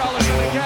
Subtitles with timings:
[0.00, 0.59] Charlotte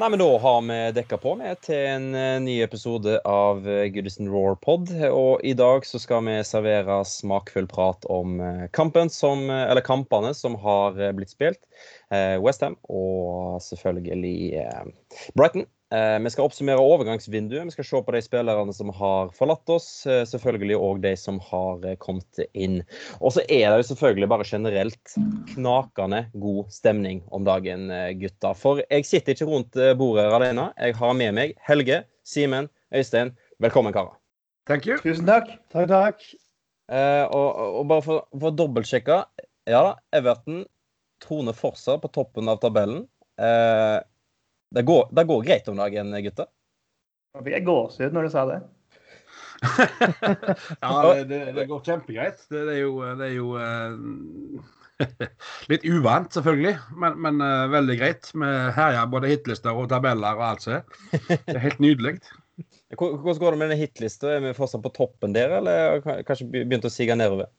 [0.00, 3.82] Nei, men da har vi dekka på med til en eh, ny episode av eh,
[3.92, 4.88] Goodison Roar Pod.
[5.04, 10.32] Og i dag så skal vi servere smakfull prat om eh, kampen som, eller kampene
[10.32, 11.60] som har blitt spilt.
[12.40, 14.64] Westham og selvfølgelig
[15.36, 15.68] Brighton.
[15.94, 17.64] Eh, vi skal oppsummere overgangsvinduet.
[17.66, 19.88] Vi skal se på de spillerne som har forlatt oss.
[20.06, 22.80] Eh, selvfølgelig òg de som har eh, kommet inn.
[23.18, 25.16] Og så er det jo selvfølgelig bare generelt
[25.54, 28.54] knakende god stemning om dagen, gutta.
[28.54, 30.70] For jeg sitter ikke rundt bordet alene.
[30.78, 33.34] Jeg har med meg Helge, Simen, Øystein.
[33.60, 34.14] Velkommen, karer.
[34.70, 35.00] Thank you.
[35.02, 35.50] Tusen takk.
[35.74, 36.22] Takk, takk.
[36.90, 37.48] Eh, og,
[37.80, 39.22] og, bare for, for å dobbeltsjekke.
[39.70, 40.64] Ja, da, Everton
[41.22, 43.04] troner fortsatt på toppen av tabellen.
[43.40, 43.98] Eh,
[44.74, 46.50] det går, det går greit om dagen, gutter?
[47.34, 48.58] Nå fikk jeg gåsehud når du sa det.
[50.80, 52.44] ja, det, det, det, går kjempegreit.
[52.48, 54.68] Det, det, er jo, det er jo uh,
[55.72, 58.30] litt uvant, selvfølgelig, men, men uh, veldig greit.
[58.32, 61.00] Vi herjer både hitlister og tabeller og alt som er.
[61.12, 62.16] Det er helt nydelig.
[62.96, 64.34] Hvordan går det med den hitlista?
[64.34, 67.50] Er vi fortsatt på toppen der, eller kanskje begynt å sige nedover?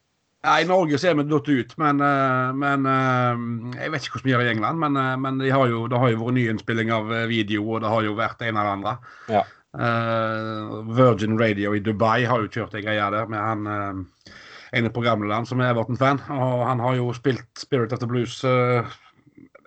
[0.42, 4.17] Ja, I Norge ser er vi datt ut, men, eh, men, eh, Jeg vet ikke
[4.17, 6.33] hvordan vi gjør i England, men, eh, men de har jo, det har jo vært
[6.33, 8.98] nyinnspilling av video, og det har jo vært det ene eller andre.
[9.30, 9.44] Ja.
[9.72, 14.33] Uh, Virgin Radio i Dubai har jo kjørt ei greie der med han uh,
[14.75, 16.20] ene programlederen som er Everton-fan.
[16.36, 18.83] Og han har jo spilt Spirit of the Blues uh,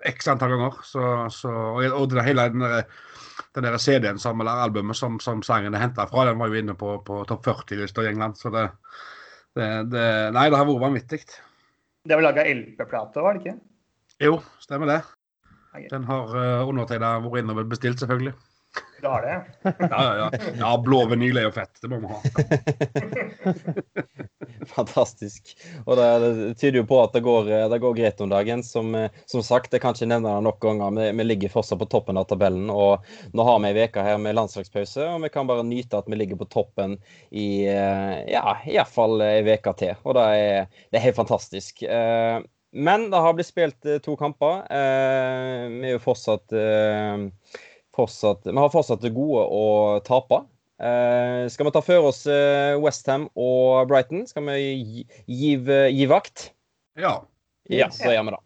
[0.05, 0.77] x antall ganger.
[0.85, 1.01] Så,
[1.33, 2.85] så, og, og det hele den der,
[3.57, 6.61] den der CD-en som, eller albumet som, som sangen er henta fra, den var jo
[6.61, 8.37] inne på, på topp 40-lista i England.
[8.37, 8.69] så det
[9.55, 10.05] det, det,
[10.35, 11.21] nei, det har vært vanvittig.
[12.05, 13.55] Det er vel laga LP-plate, var det ikke?
[14.23, 14.99] Jo, stemmer det.
[15.91, 18.35] Den har uh, undertegna vært inne og bestilt, selvfølgelig.
[19.05, 19.45] Du har det?
[19.79, 20.39] ja, ja, ja.
[20.57, 21.77] ja blå vinyl er jo fett.
[21.81, 22.17] Det må vi ha.
[24.71, 25.51] Fantastisk.
[25.83, 28.63] Og det, det, tyder jo på at det går, det går greit om dagen.
[28.65, 28.97] Som,
[29.29, 32.17] som sagt, jeg kan ikke nevne det nok ganger, vi, vi ligger fortsatt på toppen
[32.17, 32.71] av tabellen.
[32.73, 33.05] Og
[33.37, 36.17] nå har vi ei uke her med landslagspause, og vi kan bare nyte at vi
[36.17, 36.97] ligger på toppen
[37.29, 39.93] i ja, iallfall ei uke til.
[40.01, 41.85] Og det er, det er helt fantastisk.
[41.85, 42.41] Eh,
[42.73, 44.65] men det har blitt spilt to kamper.
[44.65, 47.29] Eh, vi er jo fortsatt eh,
[47.95, 49.65] fortsatt, vi har fortsatt det gode å
[50.05, 50.43] tape.
[50.75, 54.25] Eh, skal vi ta for oss eh, Westham og Brighton?
[54.27, 55.53] Skal vi gi, gi,
[55.95, 56.49] gi vakt?
[56.99, 57.21] Ja.
[57.71, 58.43] Ja, så gjør vi det.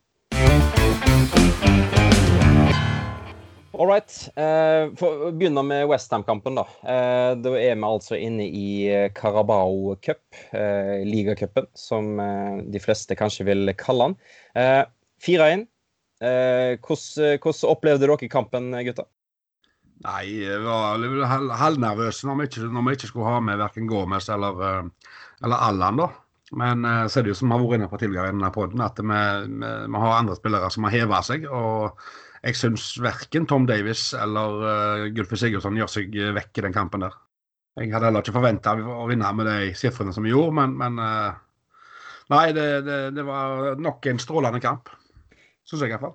[3.79, 4.11] All right.
[4.35, 6.65] Eh, for å begynne med Westham-kampen, da.
[6.83, 10.21] Eh, da er vi altså inne i eh, Carabao Cup,
[10.51, 14.17] eh, ligacupen, som eh, de fleste kanskje vil kalle den.
[15.23, 15.63] 4-1.
[16.19, 19.07] hvordan, hvordan opplevde dere kampen, gutter?
[20.05, 21.01] Nei, jeg var
[21.59, 25.99] halvnervøs når, når, vi ikke skulle ha med verken Gomez eller, eh, eller Allan.
[25.99, 26.07] da.
[26.59, 28.51] Men uh, så er det jo som vi har vært inne på tidligere i denne
[28.53, 31.45] podden, at vi, vi, vi, har andre spillere som har heva seg.
[31.45, 31.99] og
[32.39, 37.03] jeg syns verken Tom Davis eller uh, Gulfi Sigurdsson gjør seg vekk i den kampen
[37.03, 37.19] der.
[37.79, 41.03] Jeg hadde heller ikke forventa å vinne med de sifrene som vi gjorde, men, men
[41.03, 41.45] uh,
[42.29, 44.91] Nei, det, det, det, var nok en strålende kamp.
[45.65, 46.13] Syns jeg iallfall.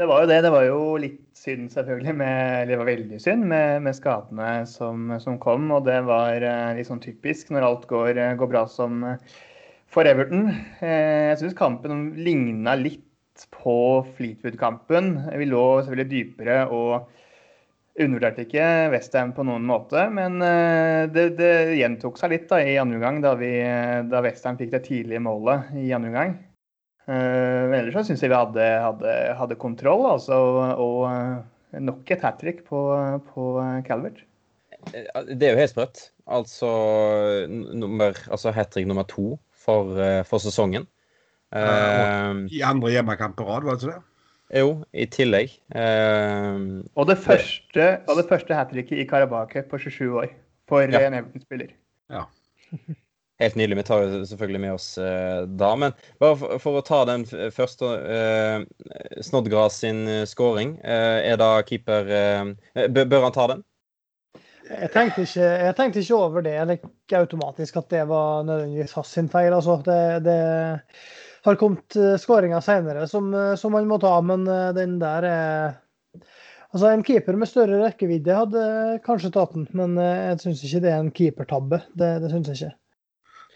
[0.00, 0.38] Det var jo det.
[0.40, 2.14] Det var jo litt synd, selvfølgelig.
[2.16, 5.66] Med, det var veldig synd med, med skadene som, som, kom.
[5.76, 9.36] Og det var eh, litt sånn typisk når alt går, eh, går bra som eh,
[9.92, 10.48] for Everton.
[10.80, 13.76] Jeg syns kampen ligna litt på
[14.16, 15.16] Fleetwood-kampen.
[15.36, 17.10] Vi lå selvfølgelig dypere og
[18.00, 20.06] undervurderte ikke Westham på noen måte.
[20.14, 20.38] Men
[21.12, 23.50] det, det gjentok seg litt da, i andre omgang, da, vi,
[24.08, 26.38] da Westham fikk det tidlige målet i andre omgang.
[27.10, 30.36] Eh, men ellers så syns jeg vi hadde, hadde, hadde kontroll, altså,
[30.78, 32.82] og eh, nok et hat trick på,
[33.32, 33.46] på
[33.86, 34.22] Calvert.
[34.92, 36.04] Det er jo helt sprøtt.
[36.30, 36.70] Altså,
[37.50, 40.86] nummer, altså hat trick nummer to for, eh, for sesongen.
[41.50, 44.02] Uh, I andre hjemmekamp på rad, var det ikke det?
[44.60, 45.56] Jo, i tillegg.
[45.74, 50.30] Uh, og det første, og det første hat tricket i Karabakh på 27 år
[50.70, 51.02] for ja.
[51.08, 51.74] en Everton-spiller.
[52.10, 52.28] Ja.
[53.40, 53.76] Helt nydelig.
[53.76, 55.70] Vi tar jo selvfølgelig med oss uh, da.
[55.80, 58.64] Men bare for, for, å ta den første uh,
[59.24, 60.74] Snodgrass sin skåring, scoring.
[60.84, 62.10] Uh, er da keeper
[62.92, 63.62] Bør han ta den?
[64.70, 68.92] Jeg tenkte, ikke, jeg tenkte ikke over det eller ikke automatisk at det var nødvendigvis
[68.94, 69.54] hans sin feil.
[69.56, 69.96] Altså, det,
[70.28, 70.36] det
[71.48, 74.44] har kommet skåringer senere som, som man må ta, men
[74.76, 75.78] den der er
[76.70, 78.60] Altså En keeper med større rekkevidde hadde
[79.02, 81.80] kanskje tatt den, men jeg syns ikke det er en keepertabbe.
[81.98, 82.79] Det, det syns jeg ikke.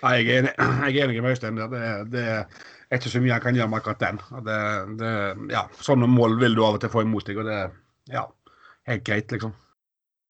[0.05, 1.59] Nei, jeg er enig, med Øystein.
[1.73, 2.25] Det, det,
[2.91, 4.23] er ikke så mye jeg kan gjøre med akkurat den.
[4.47, 4.61] Det,
[5.01, 5.13] det,
[5.55, 7.61] ja, sånne mål vil du av og til få imot deg, og det
[8.13, 8.27] ja,
[8.91, 9.55] helt greit, liksom.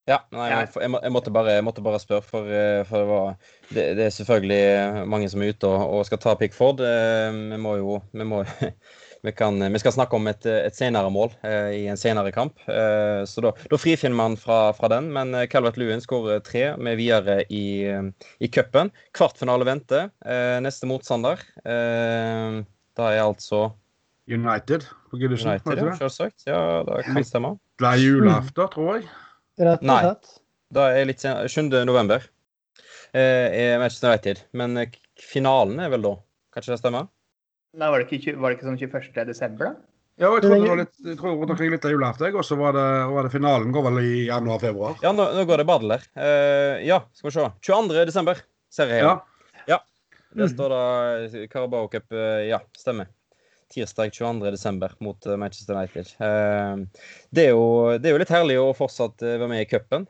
[0.04, 3.54] Ja, nei, jeg, jeg, måtte bare, jeg, måtte bare, spørre, for, eh, for det, var,
[3.70, 6.82] det, det, er selvfølgelig mange som er ute og, og skal ta Pickford.
[6.84, 8.42] Eh, vi må jo vi må,
[9.24, 12.58] vi, kan, vi, skal snakke om et, et senere mål eh, i en senere kamp.
[12.68, 15.08] Eh, så da, da frifinner man fra, fra, den.
[15.14, 17.88] Men eh, Calvert Lewin skårer tre med videre i,
[18.38, 18.92] i cupen.
[19.16, 20.10] Kvartfinale venter.
[20.28, 21.40] Eh, neste motstander.
[21.64, 22.60] Eh,
[22.94, 23.70] da er altså
[24.28, 25.54] United på Goodison.
[25.54, 26.44] United, ja, selvsagt.
[26.48, 27.56] Ja, det kan stemme.
[27.80, 29.08] Det er julaften, tror jeg.
[29.60, 30.30] Rett og slett.
[30.36, 30.40] Nei.
[30.74, 31.48] Da er litt senere.
[31.48, 31.72] 7.
[31.88, 32.28] november
[33.16, 34.44] eh, er Manchester United.
[34.52, 34.84] Men
[35.32, 36.16] finalen er vel da?
[36.52, 37.08] Kan ikke det stemmer?
[37.74, 39.26] Nei, var det ikke, var det ikke sånn 21.
[39.28, 39.90] desember, da?
[40.22, 42.36] Ja, jeg tror det var litt, jeg tror rundt omkring litt av julaften.
[42.38, 42.76] Og så var,
[43.10, 45.00] var det, finalen går vel i januar-februar.
[45.02, 46.04] Ja, nå, nå, går det badeler.
[46.14, 47.48] Uh, ja, skal vi se.
[47.66, 48.04] 22.
[48.12, 48.44] desember
[48.74, 49.02] ser jeg.
[49.02, 49.16] Ja.
[49.72, 49.80] ja.
[50.38, 52.06] Der står det Carabao Cup.
[52.14, 53.10] Uh, ja, stemmer
[53.74, 54.90] tirsdag 22.12.
[54.98, 56.06] mot eh, Manchester United.
[56.18, 56.76] Eh,
[57.30, 60.06] det er, jo, det er jo litt herlig å fortsatt eh, være med i cupen.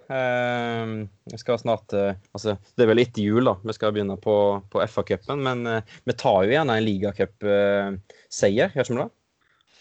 [1.25, 3.57] Vi skal snart altså, Det er vel etter jul, da.
[3.65, 4.37] Vi skal begynne på,
[4.73, 5.41] på FA-cupen.
[5.45, 5.65] Men
[6.05, 9.09] vi tar jo gjerne en ligacupseier, gjør ikke vi det?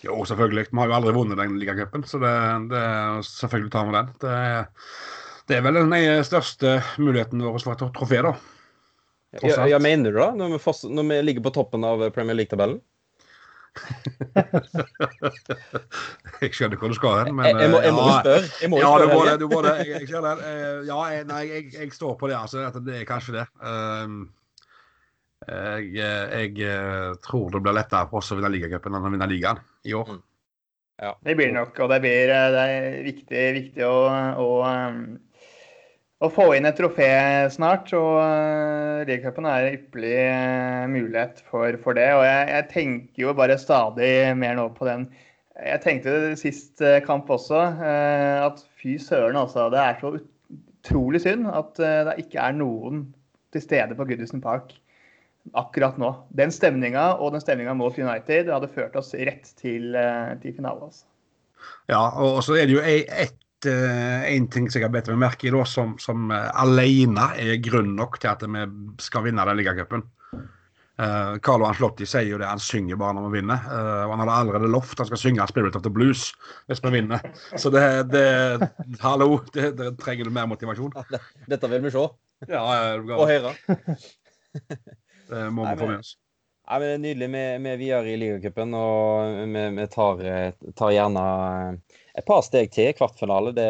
[0.04, 0.70] Jo, selvfølgelig.
[0.72, 2.34] Vi har jo aldri vunnet den ligacupen, så det,
[2.72, 2.86] det,
[3.28, 4.16] selvfølgelig tar vi den.
[4.24, 4.40] Det,
[5.52, 8.34] det, er vel den største muligheten vår for et trofé, da.
[9.42, 10.32] Ja, ja, mener du det?
[10.38, 12.82] Når vi, når vi ligger på toppen av Premier League-tabellen?
[16.42, 18.46] Jeg skjønner hvor du skal hen, men Jeg, må, jeg må ja, spørre.
[18.62, 19.34] Jeg må ja, spørre, du må det.
[19.42, 19.74] Du må det.
[19.88, 20.22] Jeg, jeg.
[20.50, 22.38] Eh, ja, jeg, nei, jeg, jeg, står på det.
[22.38, 22.58] altså.
[22.86, 23.46] Det er kanskje det.
[23.66, 24.20] Um,
[25.48, 29.32] jeg, jeg, eh, tror det blir lettere for oss å vinne ligacupen enn å vinne
[29.32, 29.60] ligaen
[29.90, 30.08] i år.
[30.14, 30.22] Mm.
[31.04, 31.12] Ja.
[31.26, 31.74] Det blir nok.
[31.84, 33.98] Og det, blir, eh, det er viktig, viktig å,
[34.40, 35.02] å um,
[36.24, 37.10] å få inn et trofé
[37.54, 37.92] snart.
[37.98, 42.10] Og uh, Ligacupen er en ypperlig uh, mulighet for, for, det.
[42.16, 45.08] Og jeg, jeg, tenker jo bare stadig mer nå på den.
[45.60, 49.68] Jeg tenkte det sist uh, kamp også, at fy søren, altså.
[49.74, 50.16] Det er så
[50.84, 53.06] utrolig synd at det ikke er noen
[53.54, 54.74] til stede på Goodison Park
[55.60, 56.10] akkurat nå.
[56.36, 59.96] Den stemninga og den stemninga mot United hadde ført oss rett til,
[60.44, 60.90] til finale.
[60.90, 61.08] Altså.
[61.92, 65.48] Ja, og så er det jo ett en ting som jeg har bedt meg merke
[65.48, 68.66] i, da, som, som uh, alene er grunn nok til at vi
[69.04, 70.06] skal vinne den ligacupen.
[70.94, 73.64] Uh, Carlo Anslotti sier jo det, han synger bare når vi vinner.
[73.66, 76.34] Uh, han hadde allerede lovt han skal synge 'Spirit of the Blues'
[76.70, 77.24] hvis vi vinner.
[77.58, 77.82] Så det,
[78.14, 78.70] det
[79.02, 80.94] Hallo, det, det trenger du mer motivasjon.
[81.50, 82.06] Dette vil vi se.
[82.50, 82.62] Ja,
[83.00, 83.56] og høre.
[85.32, 86.18] det må vi få med oss.
[86.64, 87.28] Nei, men det er Nydelig.
[87.64, 90.22] Vi er videre i ligacupen, og vi, vi tar,
[90.78, 91.24] tar, gjerne
[92.14, 93.52] et par steg til kvartfinale.
[93.58, 93.66] Det,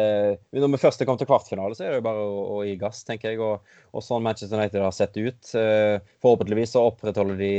[0.52, 2.74] når vi først er kommet til kvartfinale, så er det jo bare å, å gi
[2.80, 3.40] gass, tenker jeg.
[3.40, 5.52] Og, og, sånn Manchester United har sett ut.
[5.56, 7.52] Eh, forhåpentligvis så opprettholder de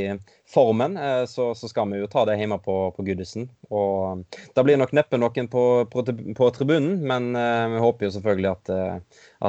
[0.52, 0.94] formen.
[0.94, 3.48] Eh, så, så, skal vi jo ta det hjemme på, på Goodison.
[3.74, 6.06] Og da blir nok neppe noen på, på,
[6.38, 8.74] på tribunen, men eh, vi håper jo selvfølgelig at,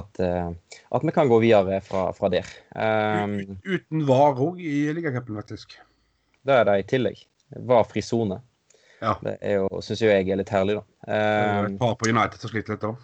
[0.02, 2.50] at, at, vi kan gå videre fra, fra der.
[2.74, 5.78] Um, Uten VAR òg i ligacupen, faktisk.
[6.42, 7.26] Det er det i tillegg.
[7.70, 8.42] VAR-fri sone.
[8.98, 9.20] Ja.
[9.22, 9.38] Det
[9.86, 10.97] syns jo jeg er litt herlig, da.
[11.08, 12.98] Um, et par på United som sliter litt òg.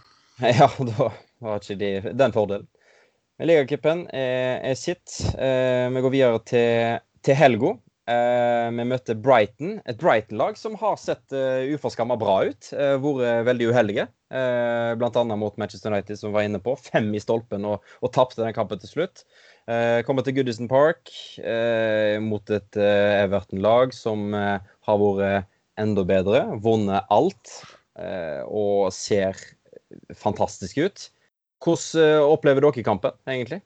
[0.44, 1.12] Ja, da
[1.44, 2.68] var ikke de den fordelen.
[3.44, 5.20] Ligacupen er, er sitt.
[5.38, 7.74] Uh, vi går videre til, til helga.
[8.04, 12.68] Uh, vi møter Brighton, et Brighton-lag som har sett uh, uforskamma bra ut.
[12.76, 14.06] Uh, vært veldig uheldige,
[14.36, 15.24] uh, bl.a.
[15.40, 16.76] mot Manchester United, som var inne på.
[16.90, 19.26] Fem i stolpen og, og tapte den kampen til slutt.
[20.04, 21.08] Kommer til Goodison Park
[22.20, 25.48] mot et Everton-lag som har vært
[25.80, 27.54] enda bedre, vunnet alt
[27.94, 29.38] og ser
[30.18, 31.04] fantastisk ut.
[31.62, 33.60] Hvordan opplever dere kampen, egentlig?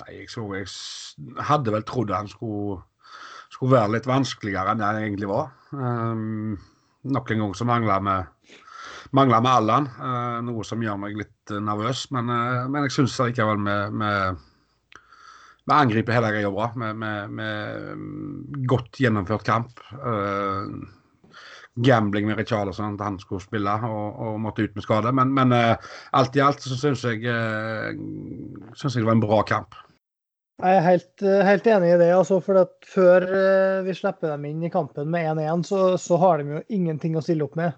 [0.00, 2.80] Nei, jeg, så, jeg hadde vel trodd han skulle
[3.56, 5.52] skulle være litt vanskeligere enn han egentlig var.
[5.72, 6.56] Um,
[7.06, 8.12] nok en gang så mangler vi
[9.14, 12.06] med Allan, uh, noe som gjør meg litt uh, nervøs.
[12.14, 13.78] Men, uh, men jeg syns likevel vi,
[15.66, 16.68] vi angriper hele greia bra.
[16.76, 17.40] Med,
[18.70, 19.80] godt gjennomført kamp.
[21.84, 25.12] Gambling med Richarlison, at han skulle spille og, og måtte ut med skade.
[25.12, 27.20] Men, men alt i alt så syns jeg,
[28.72, 29.76] synes jeg det var en bra kamp.
[30.56, 32.12] Jeg er helt, eh, helt, enig i det.
[32.16, 36.40] Altså, for Før eh, vi slipper dem inn i kampen med 1-1, så, så, har
[36.40, 37.76] de jo ingenting å stille opp med.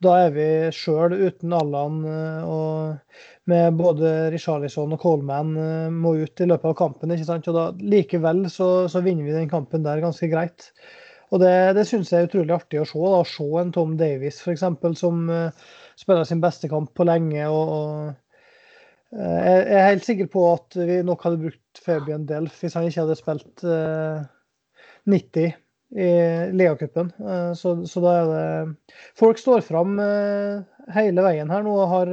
[0.00, 5.52] Da er vi sjøl uten Allan eh, og med både Richarlison og Coleman
[5.92, 7.12] må ut i løpet av kampen.
[7.12, 7.48] ikke sant?
[7.52, 10.72] Og da, Likevel så, så vinner vi den kampen der ganske greit.
[11.32, 13.00] Og Det, det syns jeg er utrolig artig å se.
[13.00, 14.62] da, å Se en Tom Davies f.eks.
[15.00, 15.66] som uh,
[15.98, 17.48] spiller sin beste kamp på lenge.
[17.48, 18.14] og, og
[19.14, 22.88] Eh, jeg er helt sikker på at vi nok hadde brukt Fabian Delf hvis han
[22.88, 23.62] ikke hadde spilt
[25.06, 25.54] 90 eh,
[25.96, 26.08] i
[26.58, 27.12] Leacupen.
[27.56, 29.94] Så, så da er det Folk står fram
[30.92, 32.10] hele veien her nå og har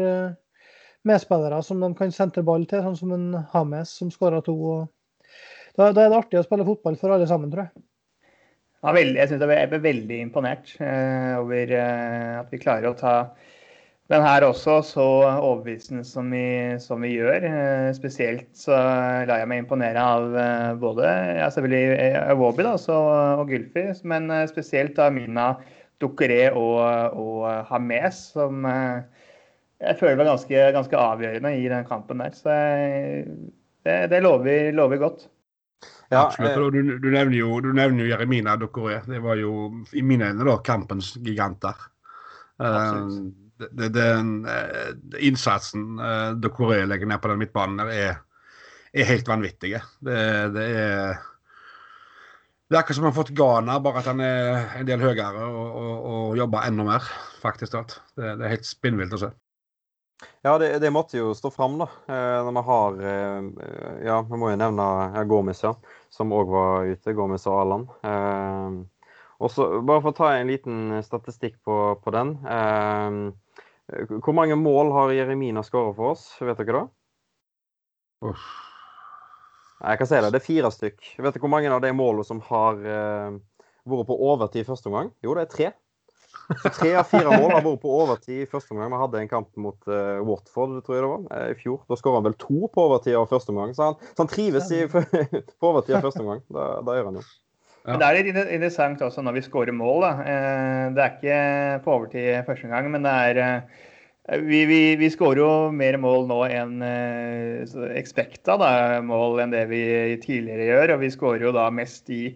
[1.03, 4.55] medspillere som de kan sentre ball til, sånn som en Hames som skåra to.
[5.73, 7.83] Da, da, er det artig å spille fotball for alle sammen, tror jeg.
[8.83, 13.13] Jeg synes jeg ble veldig imponert eh, over eh, at vi klarer å ta
[14.11, 17.45] den her også så overbevisende som vi, som vi gjør.
[17.47, 20.35] Eh, spesielt så lar jeg meg imponere av
[20.81, 21.07] både
[21.39, 25.53] ja, selvfølgelig Awobi og Gylfi, men spesielt av Mina
[26.03, 26.83] Dukkere og,
[27.15, 32.35] og Hames, som jeg føler var ganske, ganske, avgjørende i den kampen der.
[32.35, 32.51] Så
[33.87, 35.29] det, det lover, lover, godt.
[36.13, 36.73] Ja, Absolutt.
[36.73, 38.99] Du, du, nevner jo, du nevner jo Jeremina Dokoré.
[39.07, 39.53] Det var jo
[39.93, 41.79] i mine øyne da kampens giganter.
[42.61, 43.09] Uh,
[43.63, 44.93] det, den eh,
[45.25, 48.17] innsatsen uh, eh, Dokoré legger ned på den midtbanen, er,
[48.93, 49.77] er helt vanvittig.
[50.03, 50.17] Det,
[50.53, 51.21] det, er
[52.67, 55.45] det er akkurat som han har fått Ghana, bare at han er en del høyere
[55.45, 57.09] og, og, og jobber enda mer.
[57.43, 57.75] faktisk.
[58.15, 59.33] Det, det er helt spinnvilt å se.
[60.41, 61.87] Ja, det, det, måtte jo stå fram, da.
[62.07, 62.97] Eh, når vi har
[64.03, 65.73] Ja, vi må jo nevne Gomis, ja.
[66.13, 67.13] Som òg var ute.
[67.17, 67.85] Gomis og Alan.
[69.43, 72.35] Og så Bare for å ta en liten statistikk på, på den.
[74.13, 76.27] Hvor mange mål har Jeremina skåret for oss?
[76.39, 76.85] Vet dere det?
[78.29, 78.45] Uff.
[79.83, 80.29] Jeg kan si det.
[80.31, 80.99] Det er fire stykk.
[81.17, 85.11] Vet dere hvor mange av de målene som har vært på overtid første omgang?
[85.25, 85.73] Jo, det er tre.
[86.63, 88.91] Så tre av fire mål har vært på overtid i første omgang.
[88.91, 91.79] Vi hadde en kamp mot uh, Watford tror jeg det var, uh, i fjor.
[91.87, 93.71] Da skåra han vel to på overtid av første omgang.
[93.77, 96.43] Så han, så han trives i, på overtid av første omgang.
[96.51, 97.25] Da, da gjør han jo.
[97.83, 97.97] Ja.
[97.99, 100.05] Det er litt interessant også når vi skårer mål.
[100.05, 100.11] Da.
[100.23, 101.39] Eh, det er ikke
[101.83, 103.81] på overtid første gang, men det er eh,
[104.39, 109.65] Vi, vi, vi skårer jo mer mål nå enn eh, expecta da, mål enn det
[109.67, 109.83] vi
[110.23, 110.93] tidligere gjør.
[110.95, 112.29] Og vi skårer jo da mest i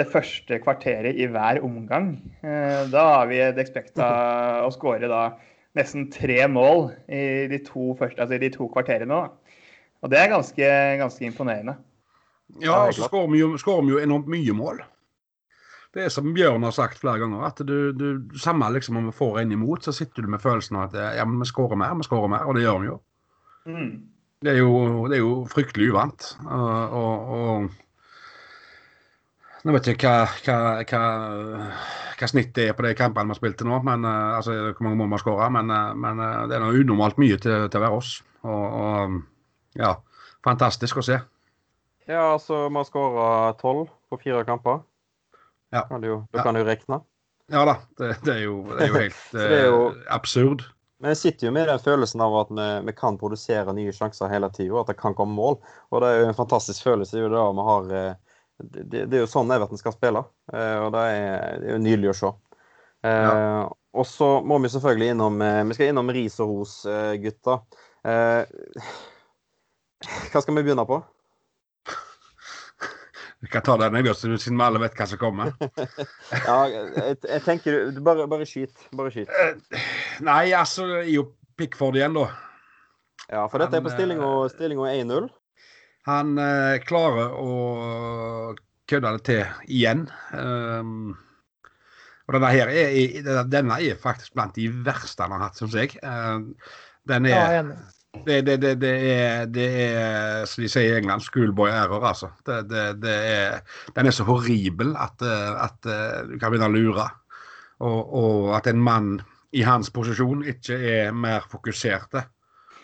[0.00, 2.14] det første kvarteret i hver omgang.
[2.42, 4.08] Da har vi et expecta
[4.66, 5.22] å skåre da
[5.78, 9.20] nesten tre mål i de to, første, altså de to kvarterene.
[9.20, 9.58] Da.
[10.00, 11.76] Og det er ganske, ganske imponerende.
[12.58, 14.80] Ja, og så skårer vi, vi, jo enormt mye mål.
[15.94, 19.14] Det er som Bjørn har sagt flere ganger, at du, du samme liksom om vi
[19.14, 21.96] får en imot, så sitter du med følelsen av at ja, men vi skårer mer,
[21.98, 22.98] vi skårer mer, og det gjør vi jo.
[23.70, 23.94] Mm.
[24.40, 24.74] Det, er jo
[25.10, 26.28] det er jo fryktelig uvant.
[26.46, 27.66] Og, og, og
[29.64, 31.64] Nå vet jeg ikke hva, hva, hva,
[32.16, 35.00] hva snittet er på de kampene vi har spilt til nå, men, altså, hvor mange
[35.02, 37.98] mål vi har skåra, men, men, det er noe unormalt mye til, til å være
[37.98, 38.14] oss.
[38.48, 39.94] Og, og ja,
[40.46, 41.20] fantastisk å se.
[42.08, 43.28] Ja, altså vi har skåra
[43.60, 44.80] tolv på fire kamper.
[45.70, 45.84] Ja.
[45.86, 47.02] Kan du, da kan du regne.
[47.50, 50.64] Ja da, det, det, er, jo, det er, jo, helt det er jo, eh, absurd.
[51.00, 54.30] Men jeg sitter jo med den følelsen av at vi, vi kan produsere nye sjanser
[54.30, 55.56] hele tida, at det kan komme mål.
[55.90, 57.22] Og det er jo en fantastisk følelse.
[57.22, 58.29] Det, vi har, eh,
[58.62, 61.84] det, det er jo sånn Everton skal spille, eh, og det er, det er jo
[61.84, 62.30] nydelig å se.
[63.00, 63.30] Ja.
[63.96, 66.74] Og så må vi selvfølgelig innom Vi skal innom ris og ros,
[67.22, 67.54] gutta.
[68.04, 68.44] Hva
[70.44, 70.96] skal vi begynne på?
[73.40, 75.52] Vi kan ta den jeg siden vi alle vet hva som kommer.
[76.48, 78.74] ja, jeg, jeg, tenker du Bare, bare skyt.
[78.96, 79.32] Bare skyt.
[79.32, 79.84] Eh,
[80.26, 81.24] nei, altså det er jo
[81.56, 82.26] Pickford igjen, da.
[83.30, 83.92] Ja, for dette er på
[84.52, 85.30] stillinga 1-0.
[86.08, 87.54] Han eh, klarer å
[88.90, 90.06] kødde det til igjen.
[90.32, 91.12] Um,
[92.26, 95.96] og denne her er, denne er faktisk blant de verste han har hatt, syns jeg.
[96.02, 96.50] Uh,
[97.10, 97.62] den er ja,
[98.26, 102.32] det, det, det, er, det er, som de sier i England, schoolboy error, altså.
[102.46, 102.56] Det,
[103.06, 103.60] er,
[103.94, 105.78] den er så horribel at, at
[106.26, 107.06] du kan begynne å lure.
[107.80, 109.12] Og, og, at en mann
[109.56, 112.24] i hans posisjon ikke er mer fokuserte.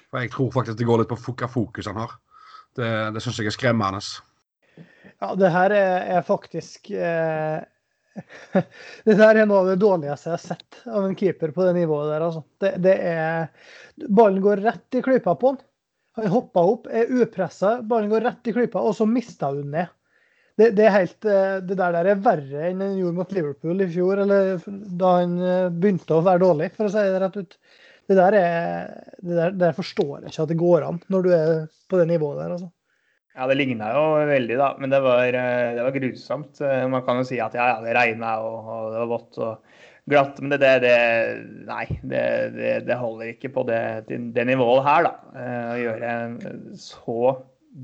[0.07, 2.15] For jeg tror faktisk det går litt på hva fokus han har.
[2.77, 4.03] Det, det syns jeg er skremmende.
[5.17, 7.63] Ja, det her er, er faktisk eh,
[9.07, 11.75] Det der er noe av det dårligste jeg har sett av en keeper på det
[11.77, 12.45] nivået der, altså.
[12.63, 15.63] Det, det er Ballen går rett i klypa på han.
[16.17, 19.93] Han hopper opp, er upressa, ballen går rett i klypa, og så mister hun ned.
[20.57, 23.89] Det, det, helt, eh, det, der der er verre enn han gjorde mot Liverpool i
[23.93, 24.55] fjor, eller
[24.97, 27.59] da han eh, begynte å være dårlig, for å si det rett ut.
[28.07, 31.31] Det der, er, det der, der forstår jeg ikke at det går an når du
[31.35, 31.49] er
[31.91, 32.53] på det nivået der.
[32.55, 32.71] altså.
[33.37, 34.69] Ja, det ligna jo veldig, da.
[34.81, 36.63] Men det var, eh, det var, grusomt.
[36.89, 39.43] Man kan jo si at ja, ja det regna og, og, det var vått.
[39.43, 40.41] og glatt.
[40.41, 40.97] Men det, det, det
[41.67, 41.87] Nei,
[42.87, 45.15] det, holder ikke på det, det, nivået her, da.
[45.35, 46.13] Eh, å gjøre
[46.81, 47.35] så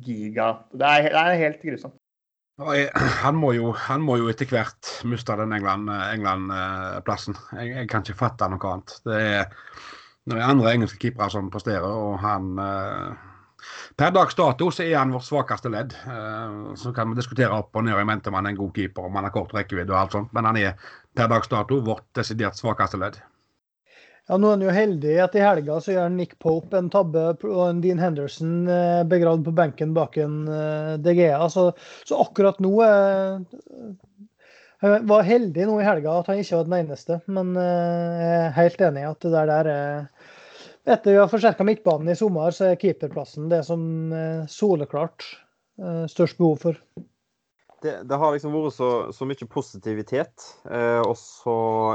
[0.03, 1.99] giga Det er, det er helt grusomt.
[2.63, 7.35] Han må, jo, han må jo etter hvert miste den England-plassen.
[7.35, 8.95] England jeg, jeg, kan ikke fatte noe annet.
[9.09, 9.47] Det er,
[10.31, 13.29] det er andre engelske keepere som presterer, og han eh,
[13.97, 15.93] Per dags dato så er han vårt svakeste ledd.
[15.95, 18.73] Eh, så kan vi diskutere opp og ned i mente om han er en god
[18.77, 21.79] keeper, om han har kort rekkevidde og alt sånt, men han er per dags dato
[21.85, 23.21] vårt desidert svakeste ledd.
[24.31, 27.25] Ja, Nå er han jo heldig at i helga så gjør Nick Pope en tabbe
[27.51, 30.45] og en Dean Henderson eh, begravd på benken bak en
[31.03, 31.43] DGA.
[31.51, 31.73] Så,
[32.07, 33.43] så akkurat nå er
[34.83, 38.57] Jeg var heldig nå i helga at han ikke var den eneste, men jeg er
[38.57, 40.33] helt enig i at det der, er
[40.83, 43.85] Etter vi har forsterka midtbanen i sommer, så er keeperplassen det som
[44.51, 45.29] soleklart
[46.11, 46.81] størst behov for.
[47.83, 51.55] Det, det, har liksom vært så, så mye positivitet, eh, også,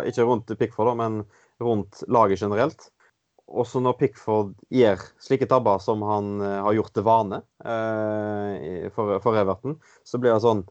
[0.09, 1.21] ikke rundt Pickford, men
[1.63, 2.89] rundt laget generelt.
[3.47, 9.15] Også når Pickford gjør slike tabber som han eh, har gjort til vane eh, for,
[9.23, 10.65] for, Everton, så blir det sånn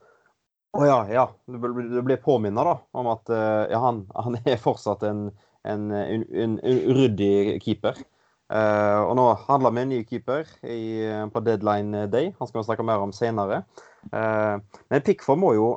[0.77, 1.25] Å ja, ja.
[1.49, 5.31] Du, du blir påminnet om at eh, ja, han, han, er fortsatt en,
[5.69, 7.99] en, en, en uryddig keeper.
[8.47, 11.03] Uh, og nå handler vi en ny keeper i,
[11.35, 12.31] på deadline day.
[12.39, 13.65] Han skal vi snakke mer om senere.
[14.13, 15.73] Uh, men Pickford må jo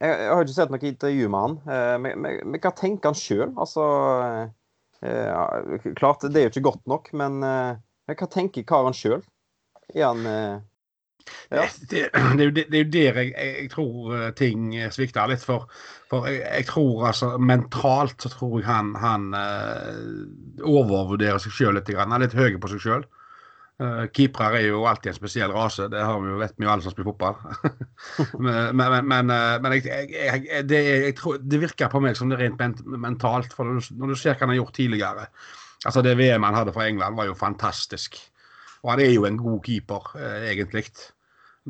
[0.00, 1.58] jeg, jeg, har ikke sett noe intervju med han.
[1.68, 3.52] Uh, men hva tenker han sjøl?
[3.60, 3.84] Altså
[5.00, 9.22] Klart, det er jo ikke godt nok, men hva tenker karen sjøl?
[9.94, 10.60] Er han
[11.50, 11.66] ja.
[11.90, 12.08] Det,
[12.38, 15.44] det, det, er jo der jeg, jeg, tror ting svikter litt.
[15.44, 15.66] For,
[16.10, 21.78] for jeg, jeg, tror altså mentalt så tror jeg han, han uh, overvurderer seg sjøl
[21.78, 21.90] litt.
[21.98, 23.06] Han er litt høy på seg sjøl.
[23.80, 26.72] Uh, Keepere er jo alltid en spesiell rase, det har vi jo vet vi jo
[26.72, 27.38] alle som spiller fotball.
[28.44, 29.32] men, men, men,
[29.64, 30.82] men jeg, det,
[31.16, 33.56] det, virker på meg som det er rent mentalt.
[33.56, 35.30] For når du, når du ser hva han har gjort tidligere
[35.88, 38.18] altså Det VM han hadde for England, var jo fantastisk.
[38.82, 40.86] Og han er jo en god keeper, uh, egentlig.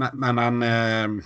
[0.01, 1.23] Men, han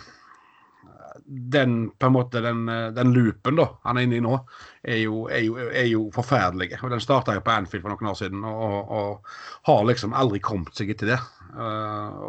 [1.25, 4.35] den på en måte, den, den, loopen da, han er inne i nå,
[4.83, 6.73] er jo, er jo, er jo forferdelig.
[6.83, 9.33] Og Den starta jo på Anfield for noen år siden og, og,
[9.69, 11.21] har liksom aldri kommet seg etter det.
[11.55, 12.21] Uh,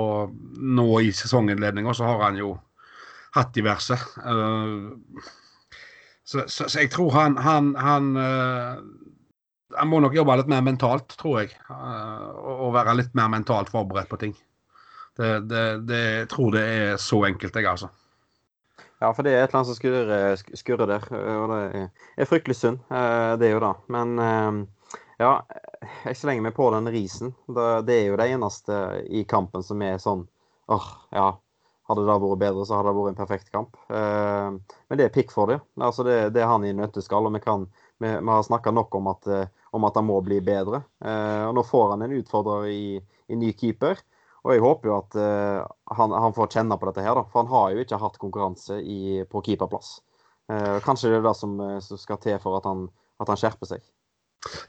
[0.00, 2.54] og nå i sesonginnledninga så har han jo
[3.36, 3.98] hatt diverse.
[4.22, 4.94] Uh,
[6.24, 8.78] så, så, så, jeg tror han han, han, uh,
[9.76, 11.54] han må nok jobbe litt mer mentalt, tror jeg.
[11.70, 14.34] og være litt mer mentalt forberedt på ting.
[15.16, 17.90] Det, det, det, jeg tror det er så enkelt, jeg, altså.
[19.00, 21.04] Ja, for det er et eller annet som skurrer, skurrer der.
[21.40, 21.84] Og det
[22.20, 22.82] er fryktelig synd.
[22.92, 23.72] Eh, det er jo det.
[23.92, 25.30] Men eh, ja,
[26.04, 27.32] jeg slenger meg på den risen.
[27.48, 30.26] Det er jo det eneste i kampen som er sånn
[30.70, 31.30] åh, ja.
[31.90, 33.80] Hadde det vært bedre, så hadde det vært en perfekt kamp.
[33.88, 35.58] Eh, men det er Pickford, det.
[35.80, 37.26] Altså det, det er han i nøtteskall.
[37.26, 37.64] Og vi, kan,
[38.04, 39.32] vi, vi har snakka nok om at,
[39.76, 40.82] om at, han må bli bedre.
[41.00, 42.84] Og nå får han en utfordrer i,
[43.30, 44.00] i ny keeper.
[44.40, 47.26] Og jeg håper jo at uh, han, han, får kjenne på dette her, da.
[47.28, 49.98] For han har jo ikke hatt konkurranse i, på keeperplass.
[50.50, 52.88] Uh, kanskje det er det som, eh, som, skal til for at han,
[53.22, 53.84] at han skjerper seg.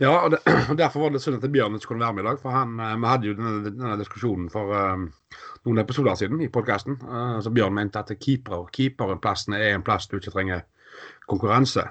[0.03, 2.29] Ja, og, det, og, derfor var det synd at Bjørn ikke kunne være med i
[2.29, 2.41] dag.
[2.43, 5.07] For han, vi hadde jo denne, denne diskusjonen for um,
[5.65, 6.99] noen episoder siden i podkasten.
[7.07, 10.67] Uh, så Bjørn mente at keeper, keeperplassene er en plass du ikke trenger
[11.31, 11.87] konkurranse.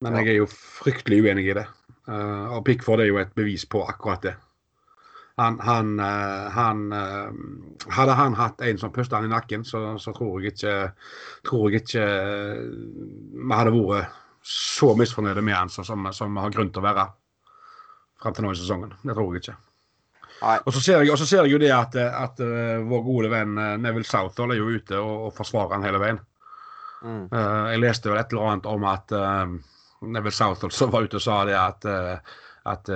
[0.00, 0.24] Men ja.
[0.24, 1.68] jeg er jo fryktelig uenig i det.
[2.06, 4.36] Uh, og Pickford er jo et bevis på akkurat det.
[5.36, 7.28] Han, han, eh, han, eh,
[7.92, 10.76] Hadde han hatt en som pustet han i nakken, så, så tror jeg ikke
[11.44, 12.62] tror jeg ikke eh,
[13.36, 14.16] vi hadde vært
[14.46, 17.04] så misfornøyde med han som, som vi har grunn til å være
[18.22, 18.94] fram til nå i sesongen.
[19.02, 19.56] Det tror jeg ikke.
[20.46, 22.40] Og så ser ser jeg jo det at, at
[22.86, 26.20] vår gode venn Neville Southall er jo ute og, og forsvarer han hele veien.
[27.02, 27.24] Mm.
[27.32, 29.16] Jeg leste vel et eller annet om at
[30.02, 31.86] Neville Southall som var ute og sa det at,
[32.68, 32.90] at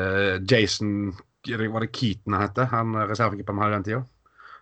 [0.51, 1.13] Jason
[1.49, 4.01] var det Keaton han heter, han reservekeeperen vi hadde den tida.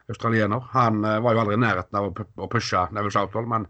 [0.08, 0.62] Australiener.
[0.72, 3.66] Han var jo aldri i nærheten av å, pushe Neville Southall, men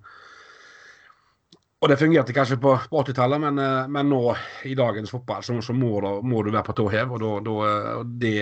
[1.78, 3.58] og det fungerte kanskje på, på 80-tallet, men,
[3.94, 4.32] men, nå
[4.66, 7.12] i dagens fotball så, så må, da, må, du være på tå hev.
[7.14, 8.32] Og, da, da, det,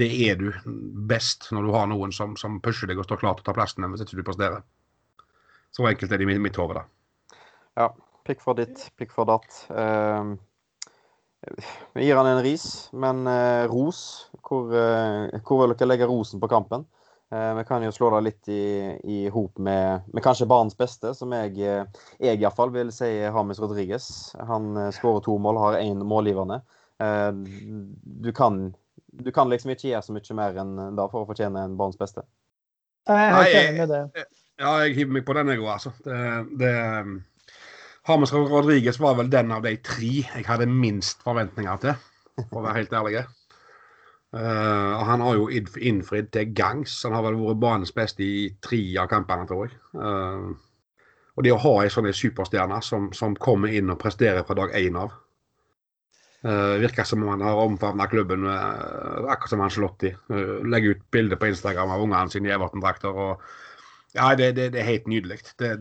[0.00, 0.46] det, er du
[1.10, 3.56] best når du har noen som, som pusher deg og står klar til å ta
[3.58, 4.64] plassen hvis ikke du presterer.
[5.76, 7.36] Så enkelt er det i mitt hode, da.
[7.82, 7.90] Ja.
[8.30, 9.64] Pikk for ditt, pikk for datt.
[9.74, 10.38] Uh,
[11.92, 14.00] vi gir han en ris, men eh, ros
[14.44, 16.84] hvor, eh, hvor, vil dere legge rosen på kampen?
[17.32, 18.64] Eh, vi kan jo slå det litt i,
[19.08, 23.62] i hop med, med, kanskje banens beste, som jeg, eh, jeg iallfall vil si Hamis
[23.62, 24.10] Rodriguez.
[24.50, 26.60] Han eh, skårer to mål, har én målgivende.
[27.00, 27.30] Eh,
[28.26, 28.66] du, kan,
[29.24, 32.00] du kan liksom ikke gjøre så mye mer enn da for å fortjene en banens
[32.00, 32.26] beste.
[33.08, 34.28] Jeg jeg, jeg, det.
[34.60, 35.94] Ja, jeg hiver meg på den, jeg òg, altså.
[36.04, 36.20] Det,
[36.60, 36.74] det
[38.08, 41.98] Hames Rodriguez var vel den av de tre jeg hadde minst forventninger til,
[42.48, 43.26] for å være helt ærlig.
[44.30, 47.00] Uh, han har jo innfridd til gangs.
[47.02, 49.78] Han har vel vært banens beste i tre av kampene, tror jeg.
[49.94, 50.52] Uh,
[51.36, 54.74] og det å ha ei sånn superstjerne som, som, kommer inn og presterer fra dag
[54.76, 55.12] én av
[56.44, 61.04] uh, Virker som om han har omfavna klubben akkurat som han slått Uh, legger ut
[61.10, 63.10] bilder på Instagram av ungene sine i Everton-drakter.
[63.10, 63.44] og
[64.14, 65.38] ja, det, det, det, er helt nydelig.
[65.58, 65.74] Det,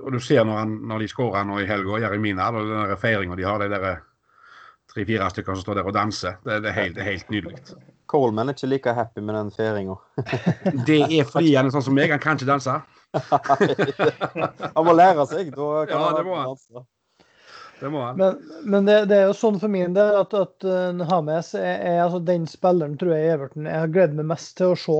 [0.00, 3.38] og du ser når, han, når de skårer nå i helga, Jeremina, og den feiringa
[3.38, 4.02] de har, de der
[4.92, 6.36] tre-fire stykker som står der og danser.
[6.44, 7.62] Det, er helt, helt nydelig.
[8.10, 9.96] Coleman er ikke like happy med den feiringa.
[10.88, 12.76] Det er fordi han er sånn som meg, han kan ikke danse.
[14.74, 15.54] han må lære seg.
[15.54, 16.52] Da kan Ja, han det må han.
[16.52, 16.84] danse.
[17.80, 18.20] Det må han.
[18.20, 18.38] Men,
[18.70, 22.02] men det, det er jo sånn for min del at, at uh, Hames er, er
[22.04, 24.98] altså den spilleren tror jeg Everton jeg har gledet meg mest til å se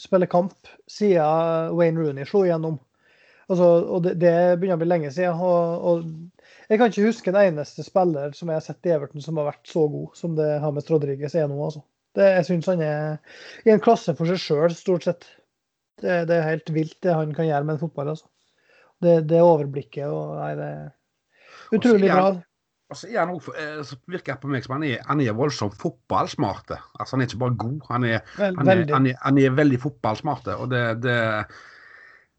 [0.00, 2.78] spille kamp siden Wayne Rooney slo igjennom.
[3.44, 5.40] Altså, og det, det begynner å bli lenge siden.
[5.44, 9.24] Og, og jeg kan ikke huske en eneste spiller som jeg har sett i Everton
[9.24, 11.58] som har vært så god som det Hames Rodriguez er nå.
[11.66, 11.84] Altså.
[12.16, 15.28] Det, jeg syns han er i en klasse for seg sjøl, stort sett.
[16.00, 18.14] Det, det er helt vilt det han kan gjøre med en fotball.
[18.14, 18.30] Altså.
[19.04, 22.28] Det, det overblikket og nei, det er utrolig så er bra.
[22.84, 24.98] Han- Og så er han også, eh, så virker det på meg som han er,
[25.08, 26.70] han er voldsomt fotballsmart.
[27.00, 29.50] Altså, han er ikke bare god, han er, Vel, han er, han er, han er
[29.56, 30.46] veldig fotballsmart.
[30.58, 31.46] Og det, det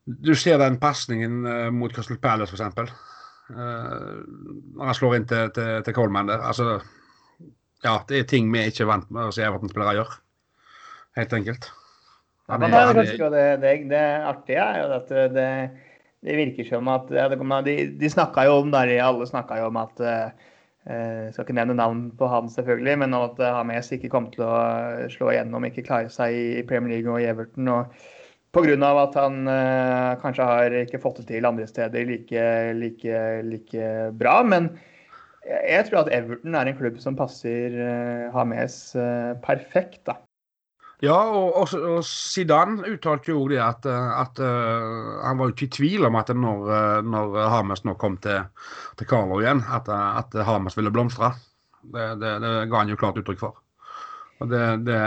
[0.08, 2.91] Du ser den pasningen eh, mot Crystal Palace, f.eks.
[3.49, 3.55] Uh,
[4.75, 6.41] når han slår inn til, til, til Coleman der.
[6.41, 6.79] Altså,
[7.84, 10.15] ja, det er ting vi ikke er vant med å se Everton-spillere gjøre.
[11.17, 11.67] Helt enkelt.
[12.47, 15.10] Ja, Han men er- det, han er, er- det, det, det artige er jo at
[15.34, 15.71] det,
[16.25, 20.01] det virker som at De, de snakka jo om der, alle snakka jo om at
[20.01, 20.51] eh,
[20.85, 24.45] Jeg skal ikke nevne navn på han, selvfølgelig, men at eh, Hames ikke kom til
[24.45, 24.57] å
[25.13, 27.71] slå igjennom, ikke klare seg i Premier League og i Everton.
[27.73, 27.95] og
[28.55, 28.89] Pga.
[29.01, 32.43] at han eh, kanskje har ikke fått det til andre steder like,
[32.77, 34.38] like, like bra.
[34.47, 34.69] Men
[35.45, 40.05] jeg, tror at Everton er en klubb som passer eh, Hames eh, perfekt.
[40.07, 40.17] da.
[41.03, 45.55] Ja, og, og, og Zidane uttalte jo det at, eh, at uh, han var jo
[45.55, 48.45] ikke i tvil om at når, eh, når Hames nå kom til,
[48.95, 51.34] til Carlo igjen, at, at Hames ville blomstre.
[51.84, 53.60] Det, det, det ga han jo klart uttrykk for.
[54.43, 55.01] Og Det, det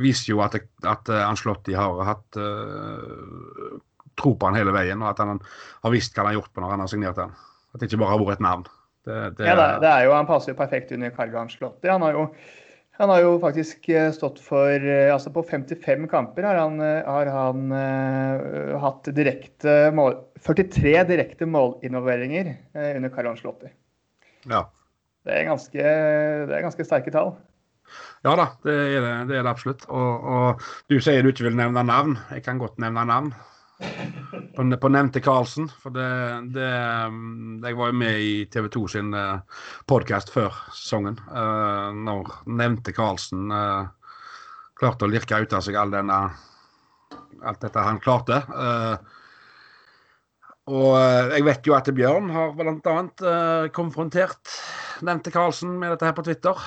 [0.00, 0.54] viser jo at,
[0.88, 3.80] at Anslotti har hatt uh,
[4.20, 6.62] tro på han hele veien, og at han har visst hva han har gjort på
[6.62, 7.34] når han har signert han.
[7.72, 8.64] At det ikke bare har vært et navn.
[9.02, 11.90] Det, det, Ja, det, det er jo, Han passer jo perfekt under Carlo Anslotti.
[11.90, 12.26] Han har jo,
[13.00, 17.06] han har jo faktisk eh, stått for eh, altså På 55 kamper har han, eh,
[17.06, 23.72] har han uh, hatt direkte mål 43 direkte målinvolveringer uh, under Carl Ancelotti.
[24.50, 24.66] ja.
[25.22, 27.28] Det er ganske, det er ganske sterke tall.
[28.26, 29.84] Ja da, det er det, det, er det absolutt.
[29.86, 32.16] Og, og du sier du ikke vil nevne navn.
[32.34, 33.28] Jeg kan godt nevne navn.
[34.56, 35.66] På, på nevnte Karlsen.
[35.82, 36.06] For det,
[36.54, 39.16] det Jeg var jo med i TV 2 sin
[39.90, 41.18] podkast før sesongen.
[41.32, 43.90] uh, når nevnte Karlsen uh,
[44.78, 46.24] klarte å lirke ut av seg all denne
[47.42, 48.38] alt dette han klarte.
[48.38, 48.96] Eh,
[50.72, 52.98] og eh, jeg vet jo at Bjørn har bl.a.
[53.22, 54.52] Uh, konfrontert
[55.02, 56.62] nevnte Karlsen med dette her på Twitter.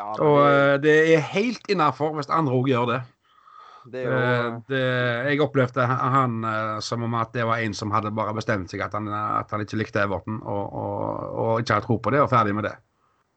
[0.00, 3.00] Ja, Og men eh, det er helt innafor hvis andre òg gjør det.
[3.02, 3.18] det, det er
[3.60, 4.82] Eh, jo det.
[5.30, 8.84] Jeg opplevde han eh, som om at det var en som hadde bare bestemt seg
[8.84, 12.22] at han, at han ikke likte Everton, og, og, og ikke hadde tro på det,
[12.24, 12.76] og ferdig med det.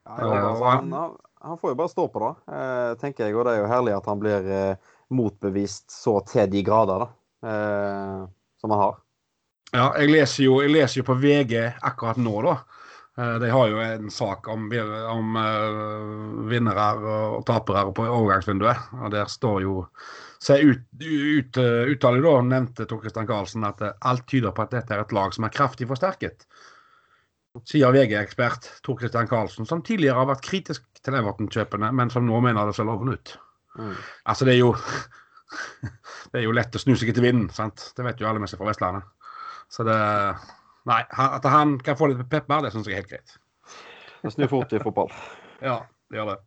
[0.04, 0.94] Ja, altså, han,
[1.42, 3.38] han, får jo bare stå på det, eh, tenker jeg.
[3.38, 7.50] Og det er jo herlig at han blir eh, motbevist så til de grader, da.
[7.50, 8.20] Eh,
[8.62, 9.00] som han har.
[9.74, 12.58] Ja, jeg leser jo, jeg leser jo på VG akkurat nå, da.
[13.18, 14.68] Eh, De har jo en sak om,
[15.10, 15.80] om eh,
[16.52, 16.90] vinnere
[17.38, 18.94] og tapere på overgangsvinduet.
[19.02, 19.80] og Der står jo
[20.44, 24.66] så ut, ut, eh, uttaler da nevnte Tor Christian Karlsen at eh, alt tyder på
[24.66, 26.44] at dette er et lag som er kraftig forsterket.
[27.70, 32.42] Sier VG-ekspert Tor Christian Karlsen, som tidligere har vært kritisk til Everton-kjøpene, men som nå
[32.44, 33.36] mener det ser lovende ut.
[33.80, 33.96] Mm.
[34.34, 34.74] Altså, det er jo
[36.34, 37.92] Det er jo lett å snu seg etter vinden, sant.
[37.96, 39.08] Det vet jo alle med seg fra Vestlandet.
[39.72, 39.98] Så det
[40.90, 43.38] Nei, at han kan få litt pepper, det syns jeg er helt greit.
[44.20, 45.14] Det snur fort i fotball.
[45.64, 45.78] Ja,
[46.12, 46.40] det gjør det.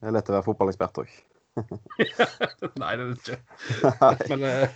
[0.00, 1.10] Det er lett å være fotballekspert òg.
[2.80, 3.38] Nei, det er det ikke.
[4.30, 4.68] Men eh,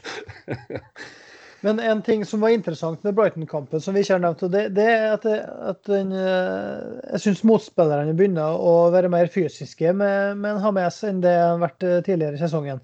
[1.60, 4.86] Men en ting som var interessant med Brighton-kampen, som vi ikke har nevnt, det, det
[4.88, 10.54] er at, at den, eh, jeg syns motspillerne begynner å være mer fysiske med, med
[10.54, 12.80] en Hames enn det har vært eh, tidligere i sesongen.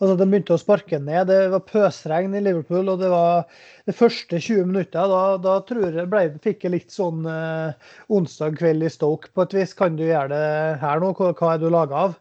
[0.00, 1.28] Altså, De begynte å sparke ned.
[1.32, 3.48] Det var pøsregn i Liverpool, og det var
[3.88, 5.08] de første 20 minutter.
[5.12, 9.48] Da, da tror jeg ble, fikk jeg litt sånn eh, onsdag kveld i Stoke på
[9.48, 9.72] et vis.
[9.76, 11.14] Kan du gjøre det her nå?
[11.16, 12.20] Hva, hva er du laga av?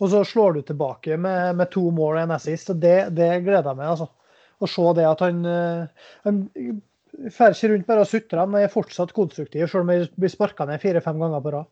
[0.00, 2.72] Og så slår du tilbake med, med to mål og en assist.
[2.72, 3.92] og Det, det gleder jeg meg.
[3.92, 4.08] altså
[4.60, 6.40] å se det at han, eh, han
[7.32, 10.66] fer ikke rundt bare og sutrer, men er fortsatt konstruktiv, selv om han blir sparka
[10.68, 11.70] ned fire-fem ganger på rad.